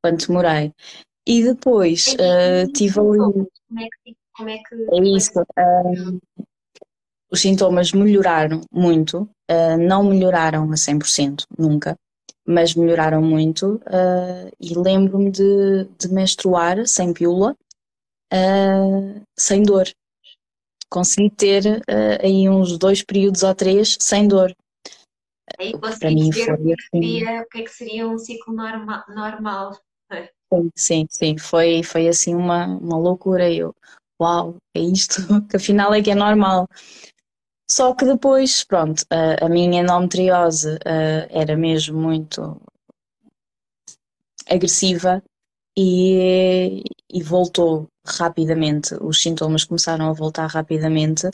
[0.03, 0.73] quanto demorei.
[1.29, 3.19] E depois uh, tive ali.
[3.19, 4.17] Como é que.
[4.35, 4.75] Como é, que...
[4.75, 5.39] é isso.
[5.41, 6.19] Uh,
[7.31, 11.95] os sintomas melhoraram muito, uh, não melhoraram a 100%, nunca,
[12.47, 13.79] mas melhoraram muito.
[14.59, 17.55] E lembro-me de, de, menstruar sem pílula,
[19.37, 19.87] sem dor.
[20.91, 21.83] Consegui ter
[22.25, 24.57] aí uns dois períodos ou três sem dor.
[25.59, 26.79] Aí para mim foi o que, assim.
[26.95, 29.79] seria, o que é que seria um ciclo norma, normal.
[30.77, 33.51] Sim, sim, foi, foi assim uma, uma loucura.
[33.51, 33.75] Eu,
[34.21, 36.69] uau, é isto, que afinal é que é normal.
[37.71, 42.61] Só que depois, pronto, a, a minha endometriose uh, era mesmo muito
[44.49, 45.23] agressiva
[45.77, 48.95] e, e voltou rapidamente.
[49.03, 51.29] Os sintomas começaram a voltar rapidamente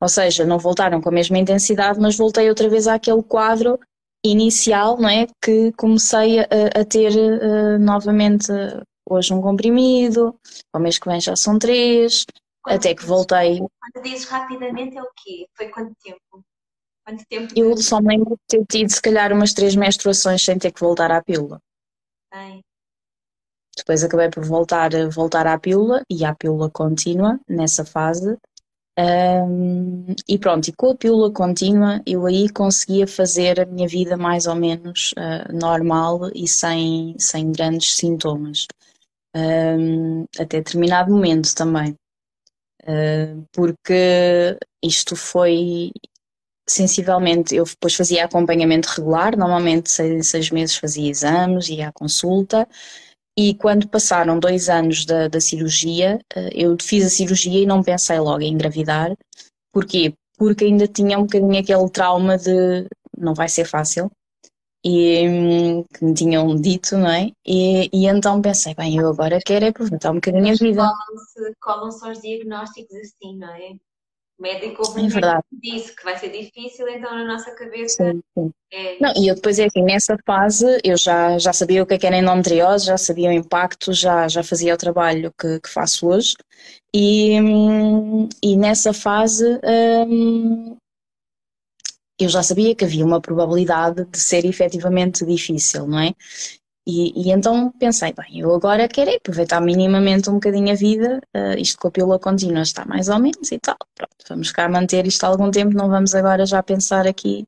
[0.00, 3.78] ou seja, não voltaram com a mesma intensidade, mas voltei outra vez àquele quadro
[4.24, 5.26] inicial, não é?
[5.42, 6.44] Que comecei a,
[6.80, 8.50] a ter uh, novamente
[9.08, 10.34] hoje um comprimido,
[10.72, 12.24] ao mês que vem já são três,
[12.62, 13.58] quanto até que voltei.
[13.58, 15.46] Quando dizes rapidamente é o quê?
[15.54, 16.44] Foi quanto tempo?
[17.06, 17.52] Quanto tempo?
[17.54, 20.80] Eu só me lembro de ter tido se calhar umas três menstruações sem ter que
[20.80, 21.60] voltar à pílula.
[22.32, 22.62] Bem.
[23.76, 28.38] Depois acabei por voltar, voltar à pílula e à pílula contínua nessa fase
[28.96, 34.16] um, e pronto, e com a pílula contínua eu aí conseguia fazer a minha vida
[34.16, 38.66] mais ou menos uh, normal e sem, sem grandes sintomas.
[39.34, 41.96] Um, até determinado momento também.
[42.82, 45.90] Uh, porque isto foi
[46.68, 52.66] sensivelmente, eu depois fazia acompanhamento regular, normalmente seis, seis meses fazia exames, ia à consulta,
[53.36, 57.82] E quando passaram dois anos da, da cirurgia, uh, eu fiz a cirurgia e não
[57.82, 59.16] pensei logo em engravidar.
[59.72, 60.14] Porquê?
[60.36, 64.10] Porque ainda tinha um bocadinho aquele trauma de não vai ser fácil,
[64.84, 67.30] e hum, que me tinham dito, não é?
[67.46, 70.82] E, e então pensei, bem, eu agora quero é aproveitar um bocadinho a vida.
[70.82, 73.76] Colam-se colam os diagnósticos assim, não é?
[74.38, 75.44] O médico é verdade.
[75.52, 78.50] disse que vai ser difícil, então na nossa cabeça sim, sim.
[78.72, 78.98] é.
[79.00, 81.98] Não, e eu depois é assim, nessa fase eu já, já sabia o que, é
[81.98, 86.08] que era endometriose, já sabia o impacto, já, já fazia o trabalho que, que faço
[86.08, 86.34] hoje.
[86.92, 87.36] E,
[88.42, 89.60] e nessa fase
[90.08, 90.76] hum,
[92.18, 96.12] eu já sabia que havia uma probabilidade de ser efetivamente difícil, não é?
[96.86, 101.58] E, e, então pensei, bem, eu agora quero aproveitar minimamente um bocadinho a vida, uh,
[101.58, 105.06] isto com a pílula contínua está mais ou menos e tal, pronto, vamos cá manter
[105.06, 107.46] isto algum tempo, não vamos agora já pensar aqui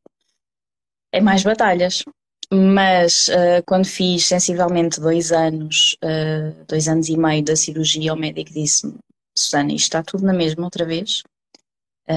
[1.13, 2.03] em mais batalhas.
[2.51, 8.17] Mas uh, quando fiz sensivelmente dois anos, uh, dois anos e meio da cirurgia, o
[8.17, 8.95] médico disse-me,
[9.37, 11.23] Susana, isto está tudo na mesma outra vez,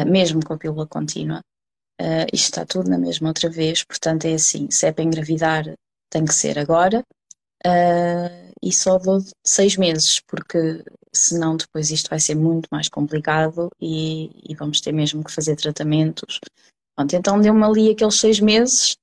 [0.07, 1.41] mesmo com a pílula contínua,
[2.31, 5.65] isto está tudo na mesma outra vez, portanto é assim, se é para engravidar
[6.09, 7.03] tem que ser agora
[7.65, 13.69] uh, e só dou seis meses, porque senão depois isto vai ser muito mais complicado
[13.79, 16.39] e, e vamos ter mesmo que fazer tratamentos.
[16.95, 18.97] Pronto, então deu-me ali aqueles seis meses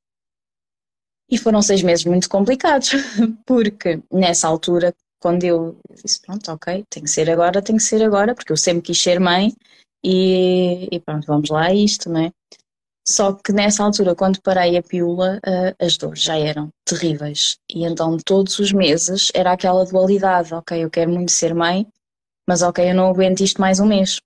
[1.31, 2.91] e foram seis meses muito complicados,
[3.45, 8.03] porque nessa altura, quando eu disse, pronto, ok, tem que ser agora, tem que ser
[8.05, 9.53] agora, porque eu sempre quis ser mãe
[10.05, 12.33] e, e pronto, vamos lá a isto, não é?
[13.09, 17.57] Só que nessa altura, quando parei a pílula, uh, as dores já eram terríveis.
[17.71, 21.87] E então todos os meses era aquela dualidade, ok, eu quero muito ser mãe,
[22.49, 24.21] mas ok, eu não aguento isto mais um mês.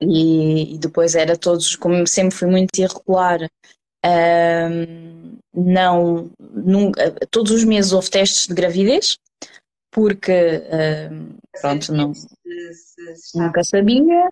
[0.00, 7.64] E, e depois era todos, como sempre fui muito irregular, uh, não, nunca, todos os
[7.64, 9.18] meses houve testes de gravidez,
[9.90, 12.12] porque uh, pronto, não,
[13.34, 14.30] nunca sabia,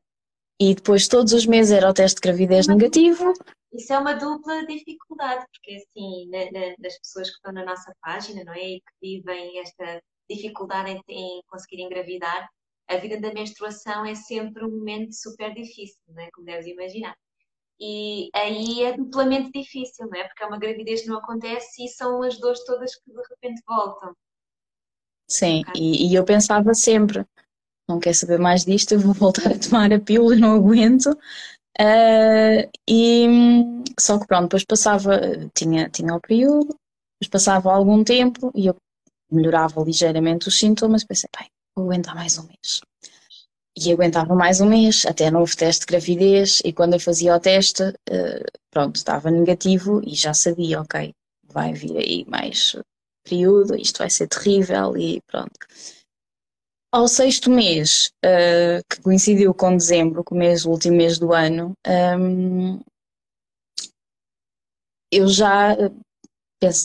[0.61, 3.33] e depois todos os meses era o teste de gravidez negativo.
[3.73, 7.95] Isso é uma dupla dificuldade, porque assim, na, na, das pessoas que estão na nossa
[8.01, 8.77] página, não é?
[8.77, 12.49] E que vivem esta dificuldade em, em conseguir engravidar,
[12.89, 16.31] a vida da menstruação é sempre um momento super difícil, não é?
[16.31, 17.17] Como deves imaginar.
[17.79, 20.25] E aí é duplamente difícil, não é?
[20.25, 23.63] Porque é uma gravidez que não acontece e são as dores todas que de repente
[23.67, 24.15] voltam.
[25.29, 27.27] Sim, e, e eu pensava sempre,
[27.89, 31.11] não quer saber mais disto, eu vou voltar a tomar a pílula, não aguento.
[31.79, 33.27] Uh, e
[34.01, 35.21] só que pronto, depois passava,
[35.55, 36.75] tinha, tinha o período,
[37.21, 38.77] depois passava algum tempo e eu
[39.31, 42.81] melhorava ligeiramente os sintomas, pensei, bem, vou aguentar mais um mês.
[43.79, 47.41] E aguentava mais um mês, até novo teste de gravidez, e quando eu fazia o
[47.41, 51.13] teste, uh, pronto, estava negativo e já sabia, ok,
[51.53, 52.75] vai vir aí mais
[53.23, 55.53] período, isto vai ser terrível e pronto.
[56.93, 61.33] Ao sexto mês, uh, que coincidiu com dezembro, com o, mês, o último mês do
[61.33, 61.73] ano,
[62.19, 62.81] um,
[65.13, 65.91] eu já eh,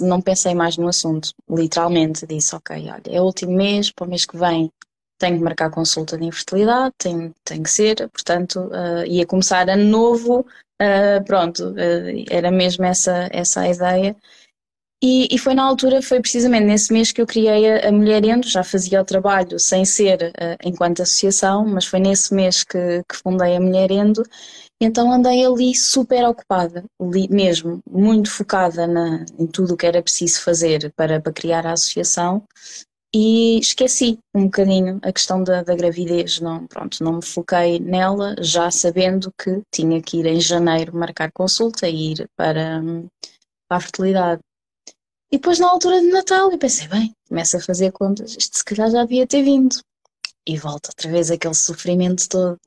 [0.02, 2.26] não pensei mais no assunto, literalmente.
[2.26, 4.72] Disse, ok, olha, é o último mês, para o mês que vem
[5.22, 9.84] tenho que marcar consulta de infertilidade, tem, tem que ser, portanto, uh, ia começar ano
[9.84, 10.40] novo,
[10.82, 14.16] uh, pronto, uh, era mesmo essa, essa a ideia.
[15.04, 18.24] E, e, foi na altura, foi precisamente nesse mês que eu criei a, a Mulher
[18.24, 23.04] Endo, já fazia o trabalho sem ser uh, enquanto associação, mas foi nesse mês que,
[23.10, 24.24] que fundei a Mulher Endo,
[24.80, 30.04] então andei ali super ocupada, ali mesmo, muito focada na, em tudo o que era
[30.04, 32.44] preciso fazer para, para criar a associação.
[33.14, 38.36] E esqueci um bocadinho a questão da, da, gravidez, não, pronto, não me foquei nela,
[38.40, 42.82] já sabendo que tinha que ir em janeiro marcar consulta e ir para,
[43.68, 44.42] para a fertilidade.
[45.32, 48.66] E depois na altura de Natal eu pensei, bem, começo a fazer contas, isto se
[48.66, 49.78] calhar já devia ter vindo.
[50.46, 52.58] E volta outra vez aquele sofrimento todo.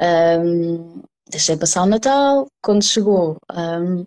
[0.00, 4.04] Um, deixei passar o Natal, quando chegou um,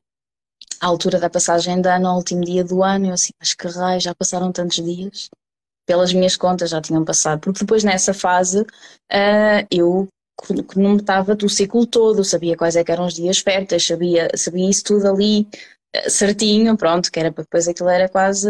[0.82, 3.68] a altura da passagem de ano, ao último dia do ano, eu assim, mas que
[3.68, 5.30] raio, já passaram tantos dias.
[5.88, 10.08] Pelas minhas contas já tinham passado, porque depois nessa fase uh, eu
[10.76, 14.84] não estava do ciclo todo, sabia quais é eram os dias férteis, sabia, sabia isso
[14.84, 15.48] tudo ali,
[16.08, 18.50] certinho, pronto, que era para depois aquilo era quase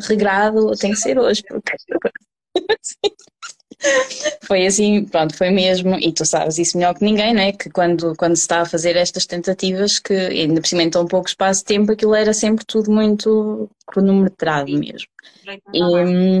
[0.00, 1.72] regrado, tem que ser hoje, porque
[4.44, 7.52] foi assim, pronto, foi mesmo, e tu sabes isso melhor que ninguém, não é?
[7.52, 11.28] Que quando, quando se está a fazer estas tentativas, que ainda por cima tão pouco
[11.28, 15.08] espaço de tempo, aquilo era sempre tudo muito cronometrado mesmo.
[15.72, 16.40] E,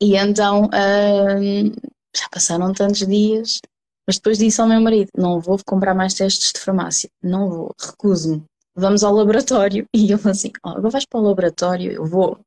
[0.00, 1.72] e então hum,
[2.16, 3.60] já passaram tantos dias,
[4.06, 7.74] mas depois disse ao meu marido: não vou comprar mais testes de farmácia, não vou,
[7.78, 8.44] recuso-me
[8.74, 9.86] vamos ao laboratório.
[9.94, 12.38] E ele assim, oh, agora vais para o laboratório, eu vou.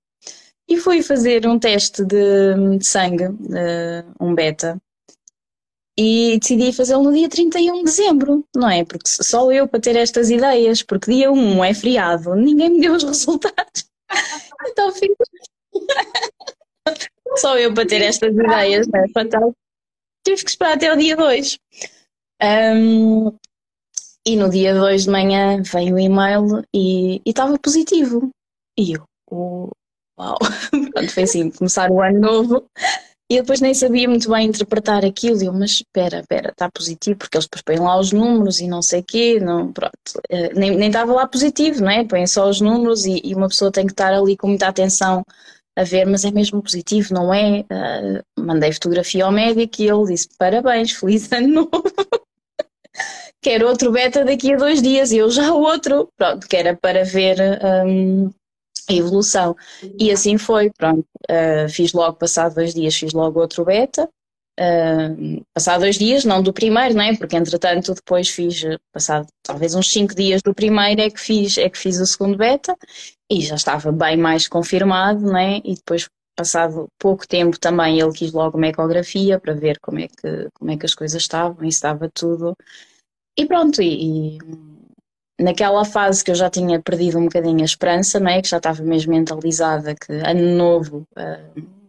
[0.67, 3.25] e fui fazer um teste de, de sangue,
[4.19, 4.81] um beta,
[5.97, 8.83] e decidi fazê-lo no dia 31 de dezembro, não é?
[8.83, 12.95] Porque só eu para ter estas ideias, porque dia 1 é feriado, ninguém me deu
[12.95, 13.85] os resultados.
[14.65, 15.11] então fiz.
[17.37, 19.05] só eu para ter estas ideias, não é?
[19.17, 19.55] Então,
[20.25, 21.59] tive que esperar até o dia 2.
[22.41, 23.37] Um,
[24.25, 28.29] e no dia 2 de manhã veio o e-mail e estava positivo.
[28.77, 29.69] E eu, oh,
[30.19, 30.37] uau!
[30.93, 32.65] Pronto, foi assim, começar o ano novo
[33.29, 35.41] e depois nem sabia muito bem interpretar aquilo.
[35.41, 38.67] E eu, mas espera, espera, está positivo, porque eles depois põem lá os números e
[38.67, 39.93] não sei o quê, não, pronto.
[40.29, 42.05] Eh, nem, estava lá positivo, não é?
[42.05, 45.23] Põem só os números e, e, uma pessoa tem que estar ali com muita atenção
[45.75, 47.61] a ver, mas é mesmo positivo, não é?
[47.61, 51.71] Uh, mandei fotografia ao médico e ele disse: parabéns, feliz ano novo.
[53.43, 57.03] Quero outro beta daqui a dois dias e eu já outro, pronto, que era para
[57.03, 57.37] ver.
[57.85, 58.31] Um,
[58.89, 59.55] a evolução.
[59.97, 61.05] E assim foi, pronto.
[61.29, 64.09] Uh, fiz logo, passado dois dias, fiz logo outro beta.
[64.59, 67.15] Uh, passado dois dias, não do primeiro, né?
[67.15, 71.69] Porque entretanto depois fiz, passado talvez uns cinco dias do primeiro é que fiz, é
[71.69, 72.75] que fiz o segundo beta
[73.31, 75.59] e já estava bem mais confirmado, né?
[75.63, 80.07] E depois passado pouco tempo também ele quis logo uma ecografia para ver como é
[80.07, 82.55] que, como é que as coisas estavam e estava tudo.
[83.37, 84.37] E pronto, e, e
[85.41, 88.41] naquela fase que eu já tinha perdido um bocadinho a esperança, não é?
[88.41, 91.83] que já estava mesmo mentalizada que ano novo, uh,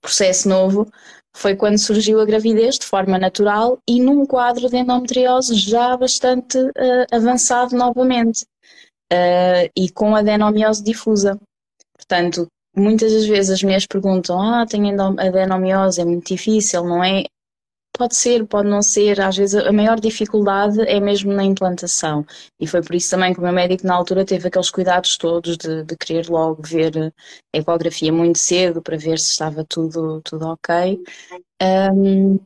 [0.00, 0.90] processo novo,
[1.36, 6.58] foi quando surgiu a gravidez de forma natural e num quadro de endometriose já bastante
[6.58, 8.44] uh, avançado novamente
[9.12, 11.38] uh, e com adenomiose difusa.
[11.94, 17.24] Portanto, muitas das vezes as mulheres perguntam: Ah, tenho adenomiose, é muito difícil, não é?
[17.96, 19.20] Pode ser, pode não ser.
[19.20, 22.26] Às vezes a maior dificuldade é mesmo na implantação.
[22.60, 25.56] E foi por isso também que o meu médico na altura teve aqueles cuidados todos
[25.56, 26.92] de, de querer logo ver
[27.54, 31.02] a ecografia muito cedo para ver se estava tudo, tudo ok.
[31.62, 32.38] Um,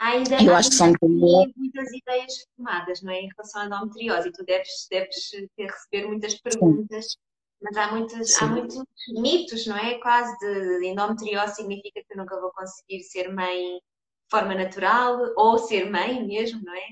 [0.00, 3.20] ainda, eu acho que são muitas ideias formadas não é?
[3.20, 7.04] em relação à endometriose e tu deves, deves ter, receber muitas perguntas.
[7.04, 7.18] Sim.
[7.62, 8.82] Mas há muitos, há muitos
[9.14, 9.98] mitos, não é?
[10.00, 13.80] Quase de, de endometriose significa que eu nunca vou conseguir ser mãe
[14.30, 16.86] forma natural ou ser mãe mesmo, não é?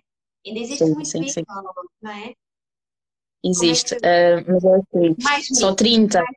[0.47, 1.45] Ainda existe sim, muito sim, isso, sim.
[2.03, 2.35] não é?
[3.45, 4.51] Existe, é que...
[4.51, 6.19] uh, mas é assim, mais só mitos, 30.
[6.19, 6.37] Mais,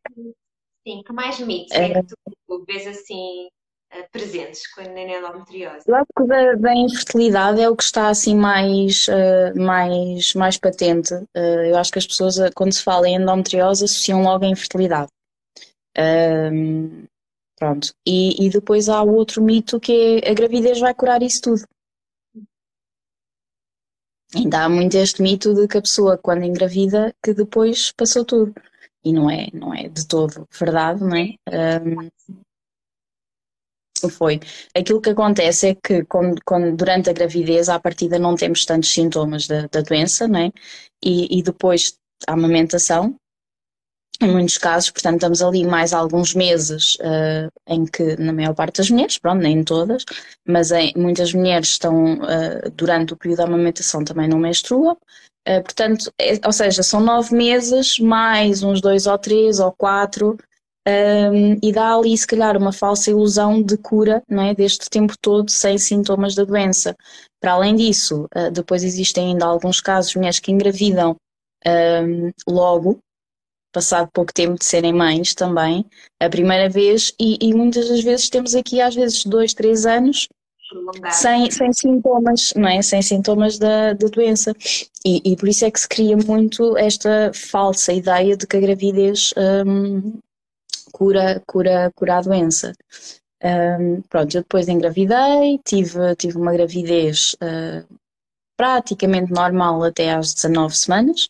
[0.86, 2.16] sim, que mais mitos é, é que
[2.48, 3.48] tu vês assim
[3.94, 5.86] uh, presentes com a endometriose?
[5.88, 10.58] Eu acho que da, da, infertilidade é o que está assim mais, uh, mais, mais
[10.58, 11.14] patente.
[11.34, 15.10] eu acho que as pessoas, quando se fala em endometriose, associam logo a infertilidade.
[17.58, 17.94] Pronto.
[18.08, 21.64] E, e depois há o outro mito que é a gravidez vai curar isso tudo.
[24.36, 28.54] Ainda há muito este mito de que a pessoa, quando engravida, que depois passou tudo.
[29.04, 31.36] E não é, não é de todo verdade, não é?
[31.82, 32.10] Um,
[34.10, 34.40] foi.
[34.76, 38.92] Aquilo que acontece é que quando, quando, durante a gravidez, à partida, não temos tantos
[38.92, 40.52] sintomas da, da doença, não é?
[41.04, 41.98] E, e depois
[42.28, 43.16] a amamentação,
[44.20, 48.78] em muitos casos, portanto, estamos ali mais alguns meses uh, em que, na maior parte
[48.78, 50.04] das mulheres, pronto, nem todas,
[50.48, 54.98] mas em, muitas mulheres estão, uh, durante o período da amamentação, também não menstruam.
[55.48, 60.36] Uh, portanto, é, ou seja, são nove meses, mais uns dois ou três ou quatro,
[60.88, 65.14] um, e dá ali, se calhar, uma falsa ilusão de cura não é, deste tempo
[65.22, 66.96] todo sem sintomas da doença.
[67.42, 71.18] Para além disso, depois existem ainda alguns casos de mulheres que engravidam
[71.68, 73.00] um, logo,
[73.78, 75.86] passado pouco tempo de serem mães também,
[76.20, 80.28] a primeira vez, e, e muitas das vezes temos aqui às vezes dois, três anos
[81.12, 82.82] sem, sem sintomas, não é?
[82.82, 84.52] Sem sintomas da, da doença.
[85.06, 88.60] E, e, por isso é que se cria muito esta falsa ideia de que a
[88.60, 90.20] gravidez um,
[90.92, 92.74] cura, cura, cura a doença.
[93.44, 97.88] Um, pronto, eu depois engravidei, tive, tive uma gravidez uh,
[98.58, 101.28] praticamente normal até às 19 semanas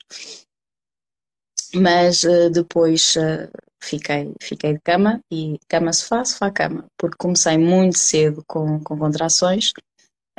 [1.75, 3.49] mas uh, depois uh,
[3.81, 8.97] fiquei, fiquei de cama e cama sofá, sofá cama, porque comecei muito cedo com, com
[8.97, 9.73] contrações.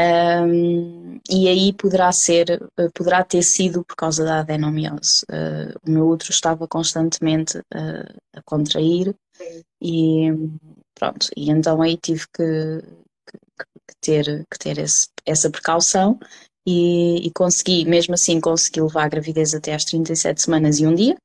[0.01, 5.24] Um, e aí poderá ser, uh, poderá ter sido por causa da adenomiose.
[5.87, 7.59] o meu útero estava constantemente
[8.35, 9.14] a contrair.
[9.81, 10.31] E
[10.95, 12.83] pronto, e então aí tive que,
[13.26, 13.39] que,
[13.87, 16.18] que ter, que ter esse, essa precaução
[16.70, 20.94] e, e, consegui, mesmo assim, consegui levar a gravidez até às 37 semanas e um
[20.94, 21.16] dia,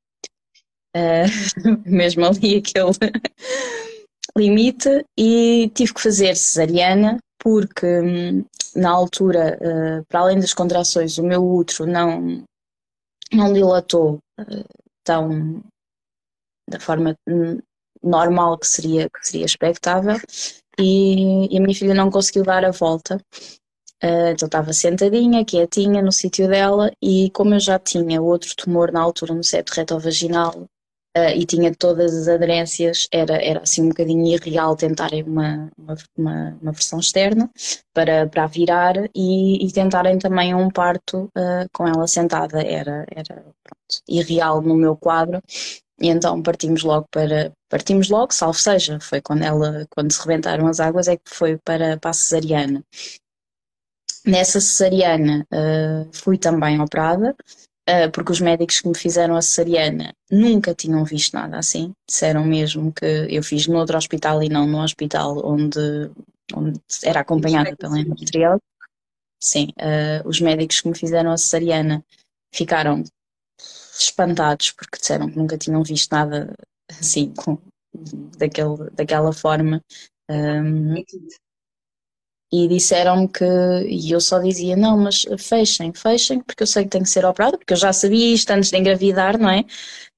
[0.96, 1.28] uh,
[1.86, 2.92] mesmo ali aquele
[4.38, 11.18] limite, e tive que fazer cesariana porque hum, na altura, uh, para além das contrações,
[11.18, 12.42] o meu útero não,
[13.34, 14.66] não dilatou uh,
[15.04, 15.62] tão
[16.70, 17.60] da forma hum,
[18.02, 20.16] normal que seria, que seria expectável,
[20.80, 23.20] e, e a minha filha não conseguiu dar a volta.
[24.04, 28.92] Uh, então estava sentadinha, quietinha no sítio dela e como eu já tinha outro tumor
[28.92, 30.68] na altura no septo retovaginal
[31.18, 35.96] uh, e tinha todas as aderências, era, era assim um bocadinho irreal tentarem uma, uma,
[36.18, 37.50] uma, uma versão externa
[37.94, 42.62] para, para virar e, e tentarem também um parto uh, com ela sentada.
[42.62, 45.42] Era, era pronto, irreal no meu quadro.
[46.02, 50.68] E então partimos logo para, partimos logo, salvo seja, foi quando ela, quando se rebentaram
[50.68, 52.84] as águas, é que foi para, para a cesariana.
[54.26, 57.36] Nessa cesariana uh, fui também operada,
[57.90, 61.94] uh, porque os médicos que me fizeram a cesariana nunca tinham visto nada assim.
[62.08, 66.10] Disseram mesmo que eu fiz no outro hospital e não no hospital onde,
[66.54, 68.62] onde era acompanhada pela endometriose.
[69.42, 72.04] Sim, uh, os médicos que me fizeram a cesariana
[72.54, 73.04] ficaram
[74.00, 76.54] espantados porque disseram que nunca tinham visto nada
[76.90, 77.58] assim, com,
[78.38, 79.82] daquele, daquela forma.
[80.30, 80.96] Um,
[82.54, 86.92] e disseram-me que, e eu só dizia, não, mas fechem, fechem, porque eu sei que
[86.92, 89.66] tenho que ser operada, porque eu já sabia isto antes de engravidar, não é?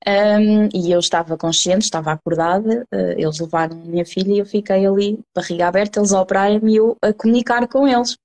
[0.05, 4.45] Um, e eu estava consciente, estava acordada, uh, eles levaram a minha filha e eu
[4.45, 8.17] fiquei ali, barriga aberta, eles a operarem-me e eu a comunicar com eles.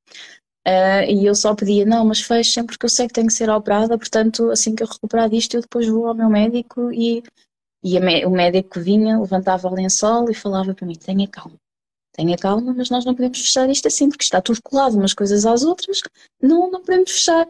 [0.67, 3.49] Uh, e eu só pedia, não, mas fechem, porque eu sei que tenho que ser
[3.49, 7.23] operada, portanto, assim que eu recuperar disto, eu depois vou ao meu médico e,
[7.85, 7.97] e
[8.27, 11.57] o médico vinha, levantava o lençol e falava para mim, tenha calma
[12.21, 15.47] tenha calma, mas nós não podemos fechar isto assim, porque está tudo colado umas coisas
[15.47, 16.03] às outras,
[16.41, 17.49] não, não podemos fechar.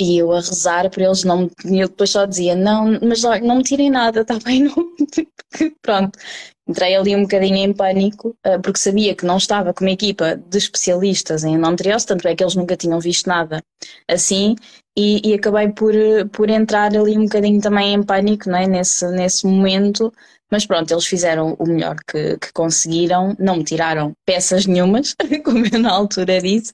[0.00, 1.80] E eu a rezar para eles não me.
[1.80, 4.64] Eu depois só dizia, não, mas olha, não me tirem nada, está bem?
[4.74, 5.72] Não.
[5.82, 6.18] Pronto.
[6.66, 10.36] Entrei ali um bocadinho em pânico, eh, porque sabia que não estava com uma equipa
[10.36, 13.60] de especialistas em endometriose, tanto é que eles nunca tinham visto nada
[14.08, 14.54] assim,
[14.96, 15.92] e, e, acabei por,
[16.32, 18.66] por entrar ali um bocadinho também em pânico, não é?
[18.66, 20.12] nesse, nesse momento,
[20.50, 25.14] mas pronto, eles fizeram o melhor que, que conseguiram, não me tiraram peças nenhumas,
[25.44, 26.72] como eu na altura disse.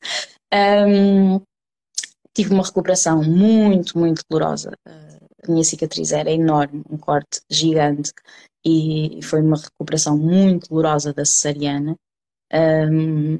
[0.52, 1.40] Um,
[2.38, 4.70] tive uma recuperação muito, muito dolorosa.
[4.86, 8.12] A minha cicatriz era enorme, um corte gigante,
[8.64, 11.96] e foi uma recuperação muito dolorosa da cesariana.
[12.54, 13.38] Um,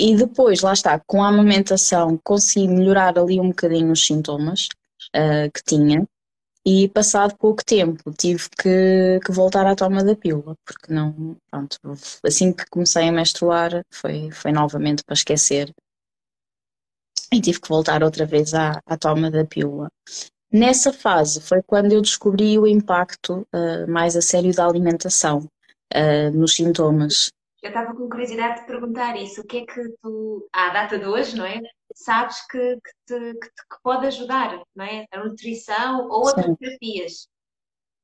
[0.00, 4.68] e depois, lá está, com a amamentação consegui melhorar ali um bocadinho os sintomas
[5.14, 6.04] uh, que tinha,
[6.66, 11.78] e passado pouco tempo tive que, que, voltar à toma da pílula, porque não, pronto,
[12.24, 15.72] assim que comecei a menstruar foi, foi novamente para esquecer
[17.32, 19.88] e tive que voltar outra vez à, à toma da pílula.
[20.52, 25.46] Nessa fase foi quando eu descobri o impacto uh, mais a sério da alimentação
[25.94, 27.30] uh, nos sintomas.
[27.62, 29.40] Eu estava com curiosidade de perguntar isso.
[29.42, 31.60] O que é que tu, à data de hoje, não é?
[31.94, 35.06] sabes que, que, te, que, te, que pode ajudar, não é?
[35.12, 37.28] A nutrição ou outras terapias.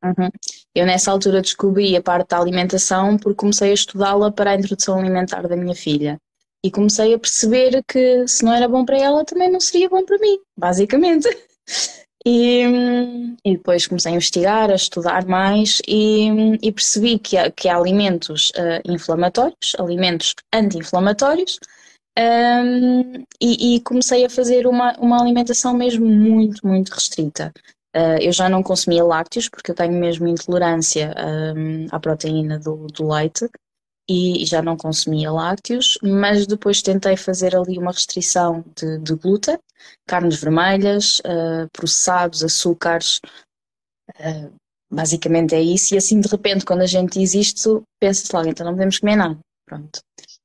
[0.02, 0.28] Uhum.
[0.74, 4.98] Eu nessa altura descobri a parte da alimentação porque comecei a estudá-la para a introdução
[4.98, 6.18] alimentar da minha filha.
[6.64, 10.02] E comecei a perceber que se não era bom para ela, também não seria bom
[10.02, 11.28] para mim, basicamente.
[12.26, 12.62] E,
[13.44, 16.26] e depois comecei a investigar, a estudar mais e,
[16.62, 21.60] e percebi que há, que há alimentos uh, inflamatórios, alimentos anti-inflamatórios,
[22.18, 27.52] um, e, e, comecei a fazer uma, uma alimentação mesmo muito, muito restrita.
[27.94, 31.14] Uh, eu já não consumia lácteos porque eu tenho mesmo intolerância
[31.54, 33.50] um, à proteína do, do leite
[34.08, 39.58] e, já não consumia lácteos, mas depois tentei fazer ali uma restrição de, de glúten,
[40.06, 43.20] carnes vermelhas, uh, processados, açúcares.
[44.18, 44.52] Uh,
[44.92, 48.66] basicamente é isso, e assim de repente, quando a gente diz isto, pensa-se logo, então
[48.66, 49.38] não podemos comer nada.
[49.66, 50.00] Pronto.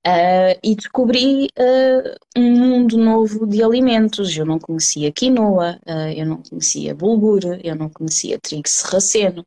[0.08, 4.36] Uh, e descobri uh, um mundo novo de alimentos.
[4.36, 9.46] Eu não conhecia quinoa, uh, eu não conhecia bulgur, eu não conhecia trigo serraceno,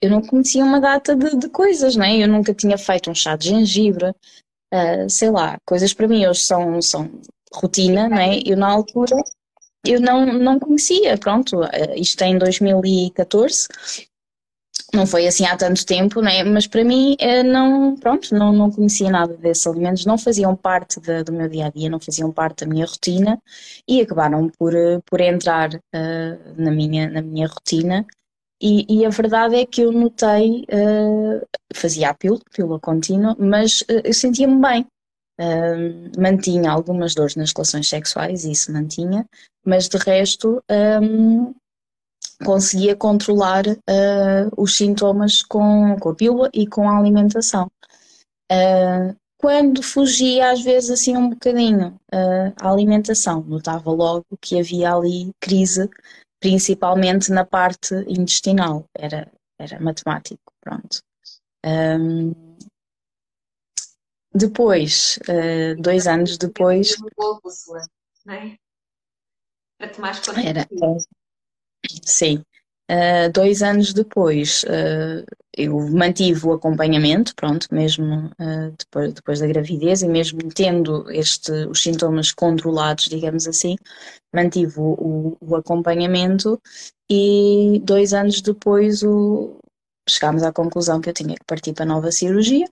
[0.00, 2.16] eu não conhecia uma data de, de, coisas, né?
[2.16, 4.12] Eu nunca tinha feito um chá de gengibre,
[5.08, 7.10] sei lá, coisas para mim hoje são, são
[7.52, 8.40] rotina, né?
[8.44, 9.16] Eu na altura
[9.86, 11.60] eu não, não conhecia, pronto,
[11.96, 13.68] isto é em 2014
[14.94, 16.44] não foi assim há tanto tempo, né?
[16.44, 21.00] mas para mim eh, não, pronto, não, não conhecia nada desses alimentos, não faziam parte
[21.00, 23.40] de, do meu dia a dia, não faziam parte da minha rotina
[23.88, 24.72] e acabaram por,
[25.04, 28.06] por entrar uh, na, minha, na minha rotina.
[28.60, 33.82] E, e, a verdade é que eu notei, uh, fazia a pílula, pílula contínua, mas
[33.82, 34.86] uh, eu sentia-me bem.
[36.18, 39.26] mantinha algumas dores nas relações sexuais, isso mantinha,
[39.64, 40.62] mas de resto
[41.02, 41.52] um,
[42.44, 47.70] conseguia controlar uh, os sintomas com, com a pílula e com a alimentação.
[48.50, 54.94] Uh, quando fugia às vezes assim um bocadinho uh, a alimentação, notava logo que havia
[54.94, 55.88] ali crise,
[56.40, 58.84] principalmente na parte intestinal.
[58.94, 61.02] Era era matemático, pronto.
[61.64, 62.56] Um,
[64.34, 66.94] depois, uh, dois anos depois.
[66.98, 67.80] Uma boa bússola,
[68.24, 68.58] não é?
[69.78, 70.14] Para tomar.
[70.44, 70.66] Era,
[72.02, 72.42] sim.
[72.88, 75.26] Uh, dois anos depois, uh,
[75.56, 81.50] eu mantive o acompanhamento, pronto, mesmo uh, depois, depois da gravidez e mesmo tendo este,
[81.66, 83.76] os sintomas controlados, digamos assim,
[84.32, 86.60] mantive o, o, acompanhamento
[87.10, 89.58] e dois anos depois o,
[90.08, 92.68] chegámos à conclusão que eu tinha que partir para nova cirurgia,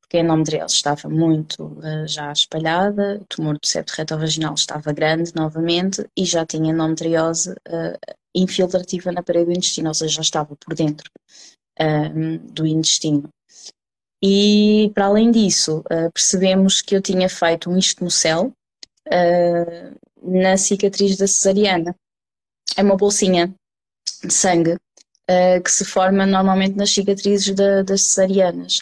[0.00, 6.04] porque a endometriose estava muito já espalhada, o tumor do septo retovaginal estava grande novamente
[6.16, 7.54] e já tinha endometriose
[8.34, 11.10] infiltrativa na parede do intestino, ou seja, já estava por dentro
[11.80, 13.28] um, do intestino.
[14.22, 18.52] E, para além disso, uh, percebemos que eu tinha feito um istomocel
[19.08, 21.94] uh, na cicatriz da cesariana.
[22.76, 23.52] É uma bolsinha
[24.22, 28.80] de sangue uh, que se forma normalmente nas cicatrizes da, das cesarianas,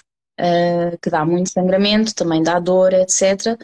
[1.02, 3.58] que dá muito sangramento, também dá dor, etc.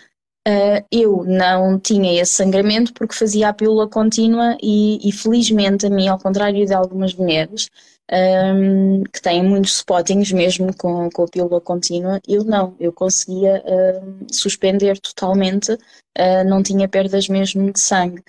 [0.46, 5.90] Uh, eu não tinha esse sangramento porque fazia a pílula contínua e, e felizmente a
[5.90, 7.70] mim, ao contrário de algumas mulheres
[8.12, 13.62] um, que têm muitos spottings mesmo com, com a pílula contínua, eu não, eu conseguia
[13.64, 18.22] uh, suspender totalmente, uh, não tinha perdas mesmo de sangue.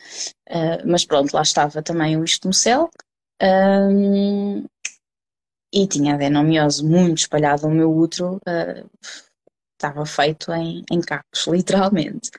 [0.86, 2.90] mas pronto, lá estava também o estomocel.
[3.44, 4.64] Um,
[5.74, 8.40] e tinha adenomiose muito espalhada no meu útero,
[9.76, 12.32] estava feito em, em cacos, literalmente.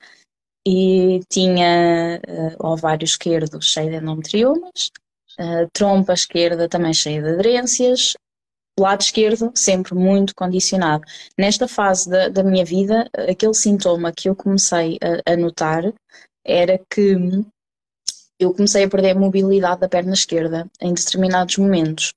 [0.67, 4.91] E tinha uh, ovário esquerdo cheio de endometriomas,
[5.39, 8.15] uh, trompa esquerda também cheia de aderências,
[8.79, 11.05] lado esquerdo sempre muito condicionado.
[11.39, 15.85] Nesta fase da, da minha vida, aquele sintoma que eu comecei a, a notar
[16.45, 17.17] era que
[18.39, 22.13] eu comecei a perder a mobilidade da perna esquerda em determinados momentos.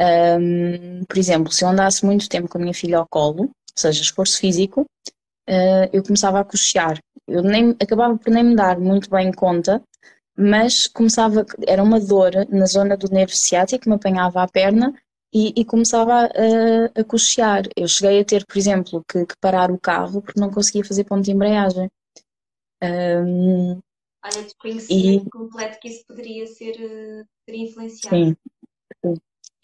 [0.00, 4.02] Um, por exemplo, se eu andasse muito tempo com a minha filha ao colo, seja,
[4.02, 4.82] esforço físico,
[5.48, 6.98] uh, eu começava a cochear.
[7.26, 9.82] Eu nem, acabava por nem me dar muito bem conta,
[10.36, 14.94] mas começava, era uma dor na zona do nervo ciático que me apanhava a perna
[15.32, 17.64] e, e começava a, a cochear.
[17.76, 21.04] Eu cheguei a ter, por exemplo, que, que, parar o carro porque não conseguia fazer
[21.04, 21.90] ponto de embreagem.
[22.82, 23.80] Um,
[24.24, 28.10] Olha, desconhecimento e, completo que isso poderia ser, eh, poderia influenciar.
[28.10, 28.36] Sim,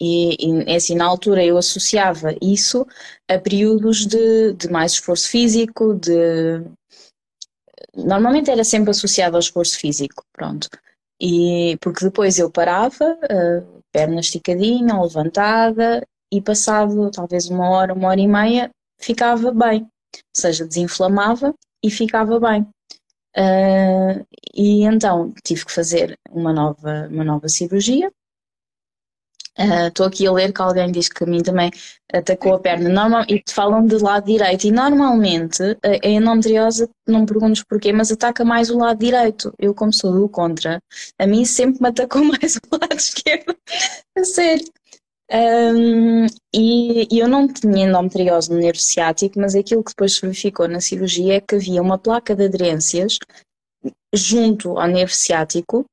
[0.03, 2.85] e, e é assim, na altura eu associava isso
[3.29, 6.61] a períodos de, de mais esforço físico, de
[7.95, 10.67] normalmente era sempre associado ao esforço físico, pronto.
[11.21, 18.09] E porque depois eu parava, uh, perna esticadinha, levantada, e passado talvez uma hora, uma
[18.09, 19.83] hora e meia, ficava bem.
[19.83, 22.67] Ou seja, desinflamava e ficava bem.
[23.37, 28.11] Uh, e então tive que fazer uma nova, uma nova cirurgia
[29.57, 31.69] Estou uh, aqui a ler que alguém diz que a mim também
[32.11, 34.65] atacou a perna Normal, e te falam de lado direito.
[34.65, 39.53] E normalmente a endometriose, não perguntes porquê, mas ataca mais o lado direito.
[39.59, 40.79] Eu, como sou do contra,
[41.19, 43.55] a mim sempre me atacou mais o lado esquerdo.
[44.17, 44.65] a sério.
[45.31, 50.21] Um, e, e, eu não tinha endometriose no nervo ciático, mas aquilo que depois se
[50.21, 53.17] verificou na cirurgia é que havia uma placa de aderências
[54.13, 55.85] junto ao nervo ciático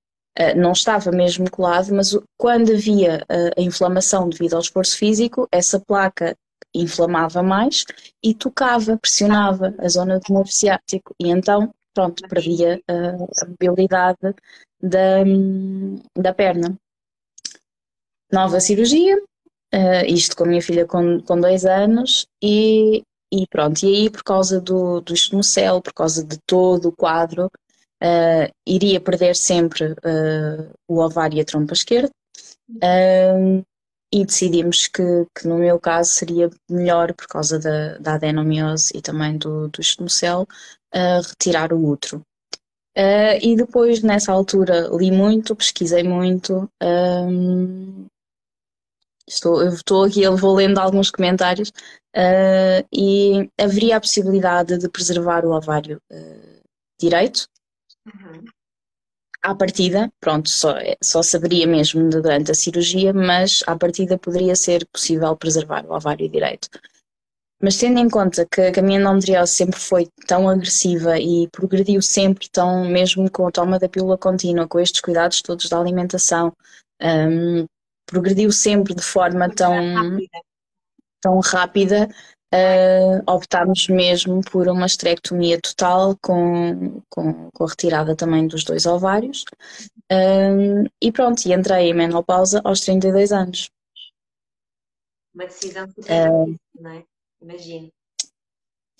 [0.55, 5.81] não estava mesmo colado, mas quando havia eh, a inflamação devido ao esforço físico, essa
[5.81, 6.37] placa
[6.74, 7.85] inflamava mais
[8.22, 14.35] e tocava, pressionava a zona do nervo ciático e então, pronto, perdia eh, a mobilidade
[14.81, 15.24] da,
[16.16, 16.76] da perna.
[18.33, 19.20] Nova cirurgia,
[20.07, 23.03] isto com a minha filha com, com dois anos e,
[23.33, 25.14] e pronto, e aí por causa do, do
[25.83, 27.51] por causa de todo o quadro,
[28.03, 32.11] uh, iria perder sempre uh, o ovário e a trompa esquerda.
[32.70, 33.64] Uh,
[34.12, 35.03] e decidimos que,
[35.36, 39.80] que, no meu caso seria melhor, por causa da, da adenomiose e também do, do
[39.80, 40.48] estomocel,
[41.28, 42.20] retirar o útero.
[43.40, 46.68] E depois, nessa altura, li muito, pesquisei muito.
[46.82, 48.09] Um,
[49.28, 51.72] estou, eu estou aqui, eu vou lendo alguns comentários.
[52.16, 56.61] Uh, e haveria a possibilidade de preservar o ovário uh,
[56.98, 57.46] direito,
[58.07, 58.44] Uhum.
[59.42, 64.86] À partida, pronto, só, só saberia mesmo durante a cirurgia, mas à partida poderia ser
[64.86, 66.68] possível preservar o ovário direito.
[67.62, 72.01] Mas tendo em conta que, que a minha endometriose sempre foi tão agressiva e progrediu
[72.01, 76.53] sempre tão, mesmo com a toma da pílula contínua, com estes cuidados todos da alimentação,
[77.03, 77.66] um,
[78.07, 80.40] progrediu sempre de forma tão rápida,
[81.20, 82.09] tão rápida
[82.55, 88.86] uh, optámos mesmo por uma esterectomia total com, com, com a retirada também dos dois
[88.86, 89.44] ovários.
[90.12, 93.70] Uh, e pronto, e entrei em menopausa aos 32 anos.
[95.34, 97.05] Uma decisão super uh, difícil, não é?
[97.40, 97.90] Imagino.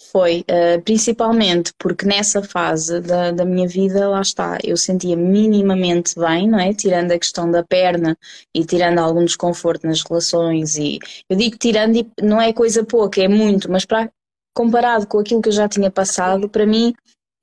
[0.03, 6.19] Foi, uh, principalmente porque nessa fase da, da minha vida, lá está, eu sentia minimamente
[6.19, 6.73] bem, não é?
[6.73, 8.17] Tirando a questão da perna
[8.55, 10.99] e tirando algum desconforto nas relações e
[11.29, 14.11] eu digo tirando e não é coisa pouca, é muito, mas para,
[14.57, 16.95] comparado com aquilo que eu já tinha passado, para mim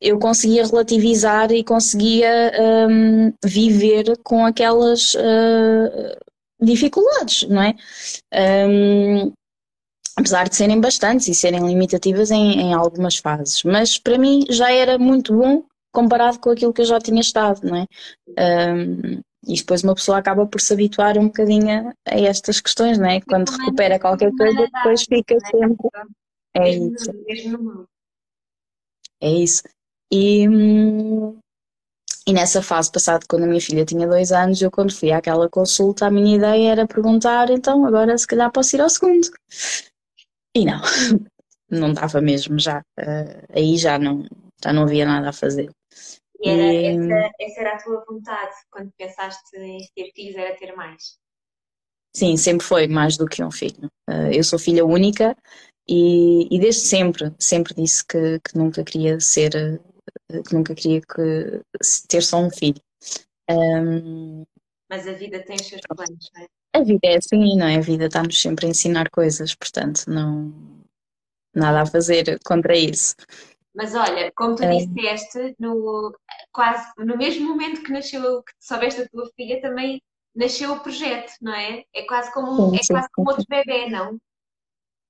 [0.01, 2.51] eu conseguia relativizar e conseguia
[2.89, 6.17] um, viver com aquelas uh,
[6.61, 7.75] dificuldades, não é?
[8.67, 9.31] Um,
[10.17, 14.71] apesar de serem bastantes e serem limitativas em, em, algumas fases, mas para mim já
[14.71, 15.63] era muito bom
[15.93, 17.85] comparado com aquilo que eu já tinha estado, não é?
[18.73, 23.07] Um, e depois uma pessoa acaba por se habituar um bocadinho a estas questões, não
[23.07, 23.21] é?
[23.21, 25.39] Quando recupera qualquer coisa, depois fica é?
[25.39, 25.89] sempre.
[26.55, 27.11] É isso.
[29.21, 29.63] É isso.
[30.11, 30.45] E,
[32.27, 35.49] e nessa fase passada, quando a minha filha tinha dois anos, eu quando fui àquela
[35.49, 39.29] consulta, a minha ideia era perguntar, então agora se calhar posso ir ao segundo.
[40.57, 40.81] E não,
[41.69, 42.79] não dava mesmo já.
[42.99, 44.25] Uh, aí já não,
[44.63, 45.69] já não havia nada a fazer.
[46.41, 46.85] E era, e...
[46.87, 51.17] Essa, essa, era a tua vontade quando pensaste em ter filhos, era ter mais?
[52.15, 53.85] Sim, sempre foi mais do que um filho.
[54.09, 55.35] Uh, eu sou filha única
[55.87, 59.79] e, e, desde sempre, sempre disse que, que nunca queria ser
[60.47, 61.61] que nunca queria que,
[62.07, 62.81] ter só um filho.
[63.49, 64.43] Um,
[64.89, 66.47] Mas a vida tem os seus planos, não é?
[66.77, 67.77] A vida é assim, não é?
[67.77, 70.53] A vida está-nos sempre a ensinar coisas, portanto, não.
[71.53, 73.15] nada a fazer contra isso.
[73.75, 76.15] Mas olha, como tu disseste, no,
[76.51, 80.01] quase no mesmo momento que nasceu, que soubeste a tua filha, também
[80.35, 81.83] nasceu o projeto, não é?
[81.93, 84.17] É quase como, sim, é sim, quase como outro bebê, não?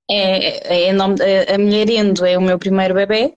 [0.09, 1.15] É, é, é nome,
[1.53, 3.33] a mulher Endo é o meu primeiro bebê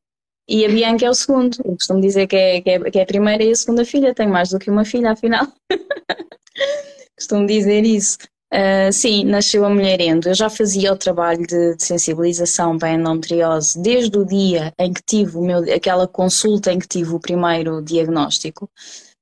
[0.49, 1.57] e a Bianca é o segundo.
[1.64, 4.14] Eu costumo dizer que é, que é, que é a primeira e a segunda filha.
[4.14, 5.47] Tenho mais do que uma filha, afinal.
[7.21, 8.16] costumo dizer isso.
[8.53, 10.29] Uh, sim, nasceu a mulherendo.
[10.29, 14.93] Eu já fazia o trabalho de, de, sensibilização para a endometriose desde o dia em
[14.93, 18.68] que tive meu, aquela consulta em que tive o primeiro diagnóstico.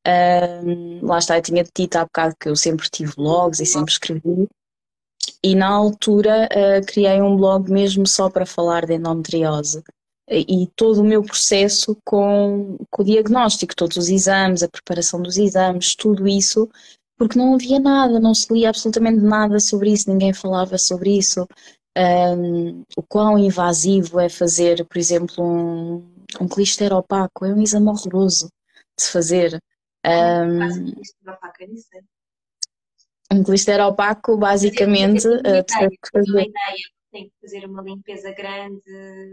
[0.06, 3.92] Uh, lá está, eu tinha dito há bocado que eu sempre tive blogs e sempre
[3.92, 4.48] escrevi.
[5.42, 9.82] E na altura uh, criei um blog mesmo só para falar de endometriose
[10.30, 15.38] e todo o meu processo com, com o diagnóstico, todos os exames, a preparação dos
[15.38, 16.68] exames, tudo isso,
[17.18, 21.46] porque não havia nada, não se lia absolutamente nada sobre isso, ninguém falava sobre isso.
[21.96, 27.88] Um, o quão invasivo é fazer, por exemplo, um, um clister opaco, é um exame
[27.88, 28.46] horroroso
[28.96, 29.60] de se fazer.
[30.06, 30.92] Um,
[33.32, 36.52] um clister opaco, basicamente, uh, que fazer
[37.10, 38.80] tem que fazer uma limpeza grande,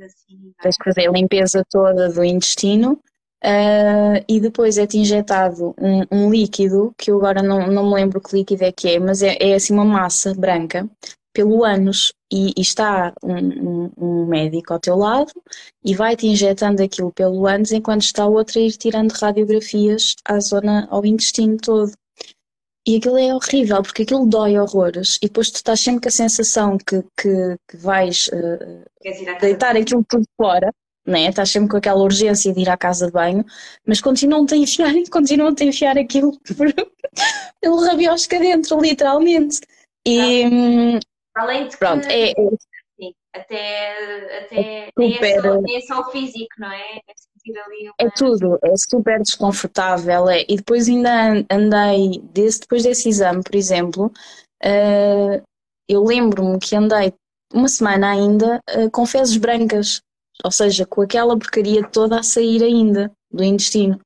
[0.03, 0.53] assim.
[0.59, 0.63] É?
[0.63, 3.01] Tens que fazer a limpeza toda do intestino
[3.45, 8.19] uh, e depois é-te injetado um, um, líquido, que eu agora não, não me lembro
[8.19, 10.89] que líquido é que é, mas é, é assim uma massa branca
[11.33, 12.13] pelo ânus.
[12.33, 15.31] E, e está um, um, um, médico ao teu lado
[15.85, 20.87] e vai-te injetando aquilo pelo ânus enquanto está outro a ir tirando radiografias à zona,
[20.89, 21.91] ao intestino todo.
[22.87, 26.11] E aquilo é horrível, porque aquilo dói horrores, e depois tu estás sempre com a
[26.11, 30.71] sensação que, que, que vais uh, deitar aquilo tudo fora,
[31.05, 31.27] né?
[31.27, 33.45] estás sempre com aquela urgência de ir à casa de banho,
[33.85, 36.67] mas continuam-te a enfiar, continuam-te a enfiar aquilo por,
[37.61, 39.59] pelo rabiosca dentro, literalmente.
[40.05, 40.99] E, hum,
[41.35, 42.33] Além de pronto, que, é, é,
[42.97, 47.01] sim, até, até é nem, é só, é só o físico, não é?
[47.47, 47.93] é uma...
[47.99, 50.29] É tudo, é super desconfortável.
[50.29, 50.45] É.
[50.47, 54.11] E depois ainda andei, desse, depois desse exame, por exemplo,
[54.63, 55.43] uh,
[55.87, 57.13] eu lembro-me que andei
[57.53, 60.01] uma semana ainda uh, com fezes brancas,
[60.43, 63.99] ou seja, com aquela porcaria toda a sair ainda do intestino.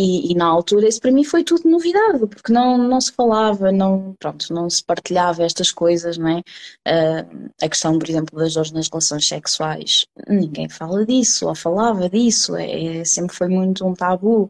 [0.00, 3.72] E, e, na altura isso para mim foi tudo novidade, porque não, não se falava,
[3.72, 6.38] não, pronto, não se partilhava estas coisas, não é?
[6.86, 12.08] Uh, a questão, por exemplo, das dores nas relações sexuais, ninguém fala disso, ou falava
[12.08, 14.48] disso, é, é sempre foi muito um tabu.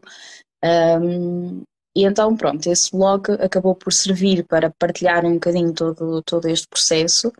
[0.63, 1.63] Um,
[1.95, 6.67] e então, pronto, esse blog acabou por servir para partilhar um bocadinho todo, todo este
[6.67, 7.31] processo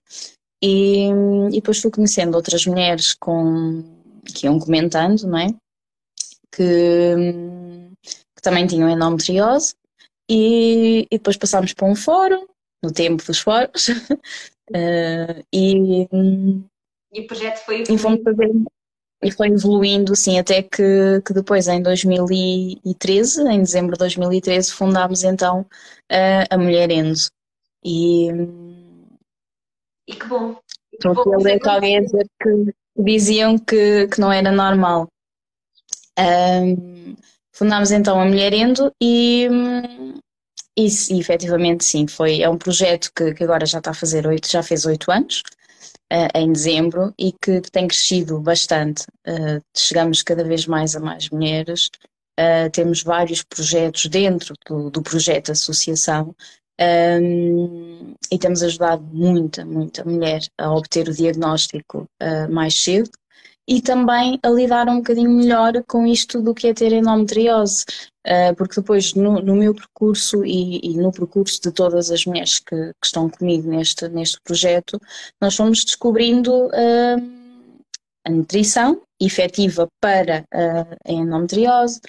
[0.61, 1.09] e,
[1.49, 3.83] e depois fui conhecendo outras mulheres com,
[4.25, 5.47] que iam comentando, não é?
[6.51, 7.15] Que
[8.39, 9.75] que também tinham endometriose,
[10.29, 12.45] e, e depois passámos para um fórum,
[12.81, 16.07] no tempo dos fóruns, uh, e,
[17.13, 18.49] e o projeto foi e fomos fazer,
[19.21, 25.23] e foi evoluindo, sim, até que, que depois em 2013, em dezembro de 2013, fundámos
[25.23, 27.29] então uh, a Mulher Enzo.
[27.83, 28.29] E,
[30.09, 30.55] e que bom.
[30.91, 35.07] E que bom que alguém a dizer que diziam que, que não era normal.
[36.19, 37.15] Um,
[37.53, 39.47] Fundámos então a Mulher Endo e,
[40.75, 42.07] Isso, efetivamente, sim.
[42.07, 45.11] Foi, é um projeto que, que agora já está a fazer oito, já fez oito
[45.11, 45.43] anos,
[46.11, 49.03] uh, em dezembro, e que, que tem crescido bastante.
[49.27, 51.89] Uh, chegamos cada vez mais a mais mulheres.
[52.39, 56.33] Uh, temos vários projetos dentro do, do projeto Associação
[56.79, 62.07] um, e temos ajudado muita, muita mulher a obter o diagnóstico
[62.49, 63.09] mais cedo
[63.69, 67.85] e também a lidar um bocadinho melhor com isto do que é ter endometriose,
[68.25, 72.57] uh, porque depois no, no meu percurso e, e, no percurso de todas as mulheres
[72.57, 74.99] que, que, estão comigo neste, neste projeto,
[75.39, 77.69] nós fomos descobrindo uh,
[78.25, 82.01] a nutrição efetiva para uh, a endometriose,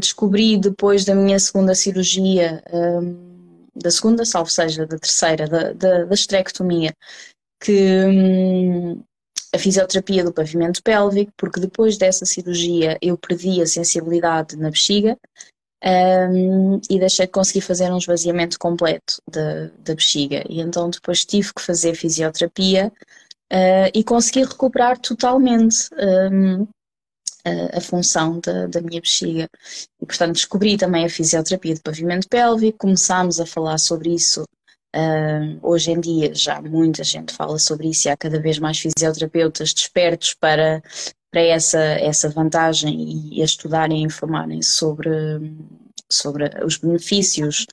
[0.00, 2.64] descobri depois da minha segunda cirurgia,
[3.74, 6.92] da segunda, salvo seja, da terceira, da, da, da esterectomia,
[7.60, 9.02] que um,
[9.54, 15.16] a fisioterapia do pavimento pélvico, porque depois dessa cirurgia eu perdi a sensibilidade na bexiga
[15.84, 20.42] um, e deixei de conseguir fazer um esvaziamento completo da, da bexiga.
[20.48, 22.92] E então depois tive que fazer fisioterapia
[23.52, 25.88] uh, e consegui recuperar totalmente
[26.32, 26.66] um,
[27.44, 29.48] a, função da, da minha bexiga.
[30.00, 34.44] E portanto descobri também a fisioterapia do pavimento pélvico, começámos a falar sobre isso
[34.96, 38.78] Uh, hoje em dia já muita gente fala sobre isso e há cada vez mais
[38.78, 40.80] fisioterapeutas despertos para,
[41.32, 45.10] para essa, essa vantagem e a estudarem e informarem sobre,
[46.08, 47.66] sobre os benefícios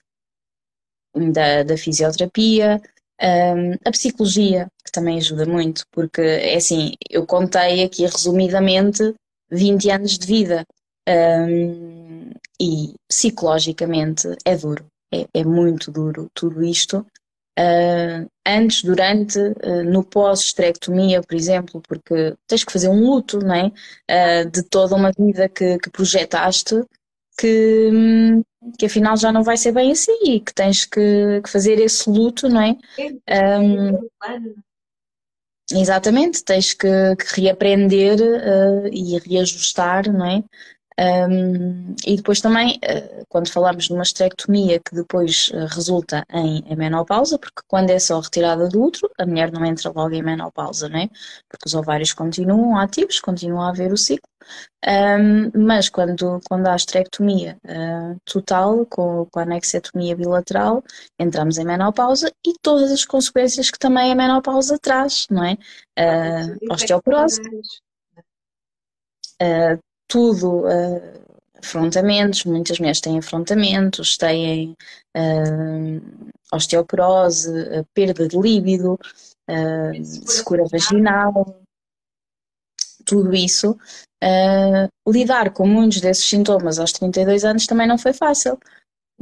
[1.32, 2.82] da, da fisioterapia.
[3.22, 9.14] Um, a psicologia, que também ajuda muito, porque é assim, eu contei aqui resumidamente
[9.52, 10.66] 20 anos de vida
[11.08, 17.06] um, e psicologicamente é duro é, é muito duro tudo isto.
[17.60, 23.54] Uh, antes, durante, uh, no pós-esterectomia, por exemplo, porque tens que fazer um luto, não
[23.54, 23.66] é?
[24.10, 26.82] Uh, de toda uma vida que, que projetaste,
[27.38, 28.42] que, hum,
[28.80, 32.10] que afinal já não vai ser bem assim e que tens que, que fazer esse
[32.10, 32.78] luto, não é?
[33.60, 34.10] Um,
[35.72, 38.20] exatamente, tens que, que reaprender
[38.92, 40.44] e reajustar, não é?
[41.00, 46.76] Um, e depois também, uh, quando falamos numa esterectomia que depois uh, resulta em, em,
[46.76, 50.90] menopausa, porque quando é só retirada do útero, a mulher não entra logo em menopausa,
[50.90, 51.10] né?
[51.50, 54.30] porque os ovários continuam ativos, continua a haver o ciclo,
[54.86, 60.84] um, mas quando, quando há esterectomia uh, total, com, com a anexectomia bilateral,
[61.20, 65.54] entramos em menopausa e todas as consequências que também a menopausa traz, não é?
[65.98, 67.42] Uh, osteoporose.
[69.42, 69.80] Uh,
[70.12, 71.22] tudo, uh,
[71.58, 74.76] afrontamentos, muitas mulheres têm afrontamentos, têm
[75.16, 76.02] uh,
[76.54, 79.00] osteoporose, uh, perda de líbido,
[79.50, 81.64] uh, secura vaginal,
[83.06, 83.78] tudo isso.
[85.08, 88.60] lidar com muitos desses sintomas aos 32 anos também não foi fácil.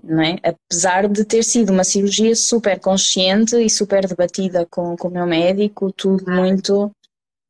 [0.02, 0.38] Não é?
[0.44, 5.28] Apesar de ter sido uma cirurgia super consciente e super debatida com, com o meu
[5.28, 6.90] médico, tudo muito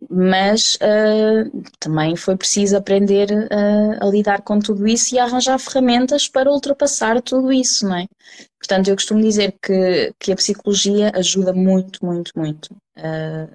[0.08, 5.60] mas uh, também foi preciso aprender uh, a lidar com tudo isso e a arranjar
[5.60, 8.08] ferramentas para ultrapassar tudo isso, não é?
[8.58, 13.50] Portanto, eu costumo dizer que, que a psicologia ajuda muito, muito, muito uh,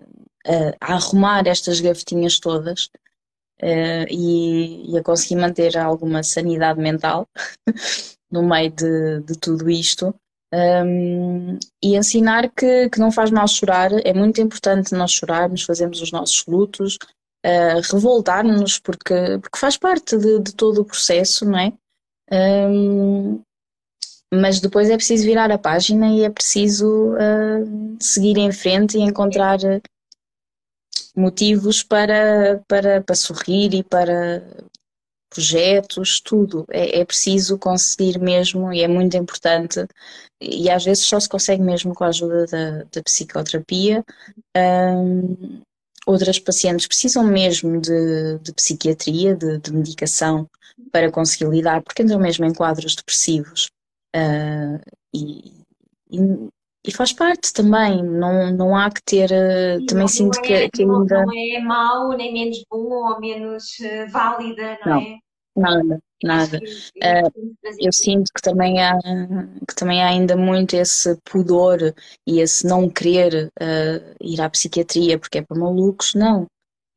[0.81, 2.91] a arrumar estas gavetinhas todas
[4.11, 7.27] e, e, a conseguir manter alguma sanidade mental
[8.31, 10.15] no meio de, de tudo isto
[10.55, 16.01] um, e ensinar que, que não faz mal chorar, é muito importante nós chorarmos, fazermos
[16.01, 16.97] os nossos lutos,
[17.45, 21.73] uh, revoltar-nos, porque, porque faz parte de, de, todo o processo, não é?
[22.31, 23.43] Um,
[24.33, 29.03] mas depois é preciso virar a página e é preciso uh, seguir em frente e
[29.03, 29.59] encontrar
[31.17, 34.43] motivos para, para, para sorrir e para,
[35.35, 36.65] projetos, tudo.
[36.71, 39.85] É, é, preciso conseguir mesmo e é muito importante.
[40.41, 44.05] E às vezes só se consegue mesmo com a ajuda da, da psicoterapia.
[44.57, 45.63] Um,
[46.07, 50.49] outras pacientes precisam mesmo de, de psiquiatria, de, de, medicação
[50.93, 53.69] para conseguir lidar, porque entram mesmo em quadros depressivos.
[54.15, 54.79] Uh,
[55.13, 55.53] e,
[56.11, 56.49] e,
[56.87, 59.29] e, faz parte também, não, não há que ter.
[59.29, 61.25] Sim, também sinto é, que, que ainda.
[61.25, 65.19] Não é mau, nem menos bom ou menos uh, válida, não, não, é?
[65.57, 66.59] Nada, nada.
[66.97, 68.99] Uh, eu sinto que também, há,
[69.69, 71.95] que também há ainda muito esse pudor
[72.27, 76.15] e esse não querer uh, ir à psiquiatria porque é para malucos.
[76.15, 76.43] Não.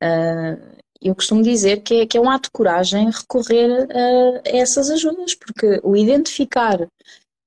[0.03, 4.89] Uh, eu costumo dizer que é, que é um ato de coragem recorrer a essas
[4.89, 6.88] ajudas, porque o identificar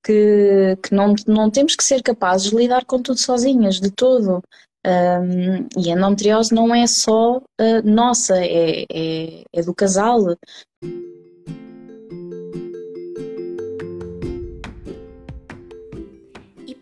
[0.03, 4.41] que, que não, não temos que ser capazes de lidar com tudo sozinhas, de todo.
[4.85, 7.41] Um, e a endometriose não é só uh,
[7.83, 10.35] nossa, é, é, é, do casal.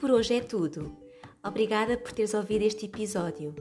[0.10, 0.91] por hoje é tudo.
[1.43, 3.54] Obrigada por teres ouvido este episódio.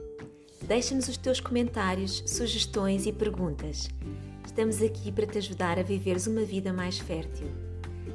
[0.63, 3.87] Deixa-nos os teus comentários, sugestões e perguntas.
[4.43, 7.47] Estamos aqui para te ajudar a viveres uma vida mais fértil.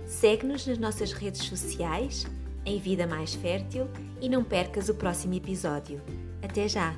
[0.05, 2.27] Segue-nos nas nossas redes sociais,
[2.65, 3.89] em vida mais fértil
[4.21, 6.01] e não percas o próximo episódio.
[6.43, 6.95] Até já!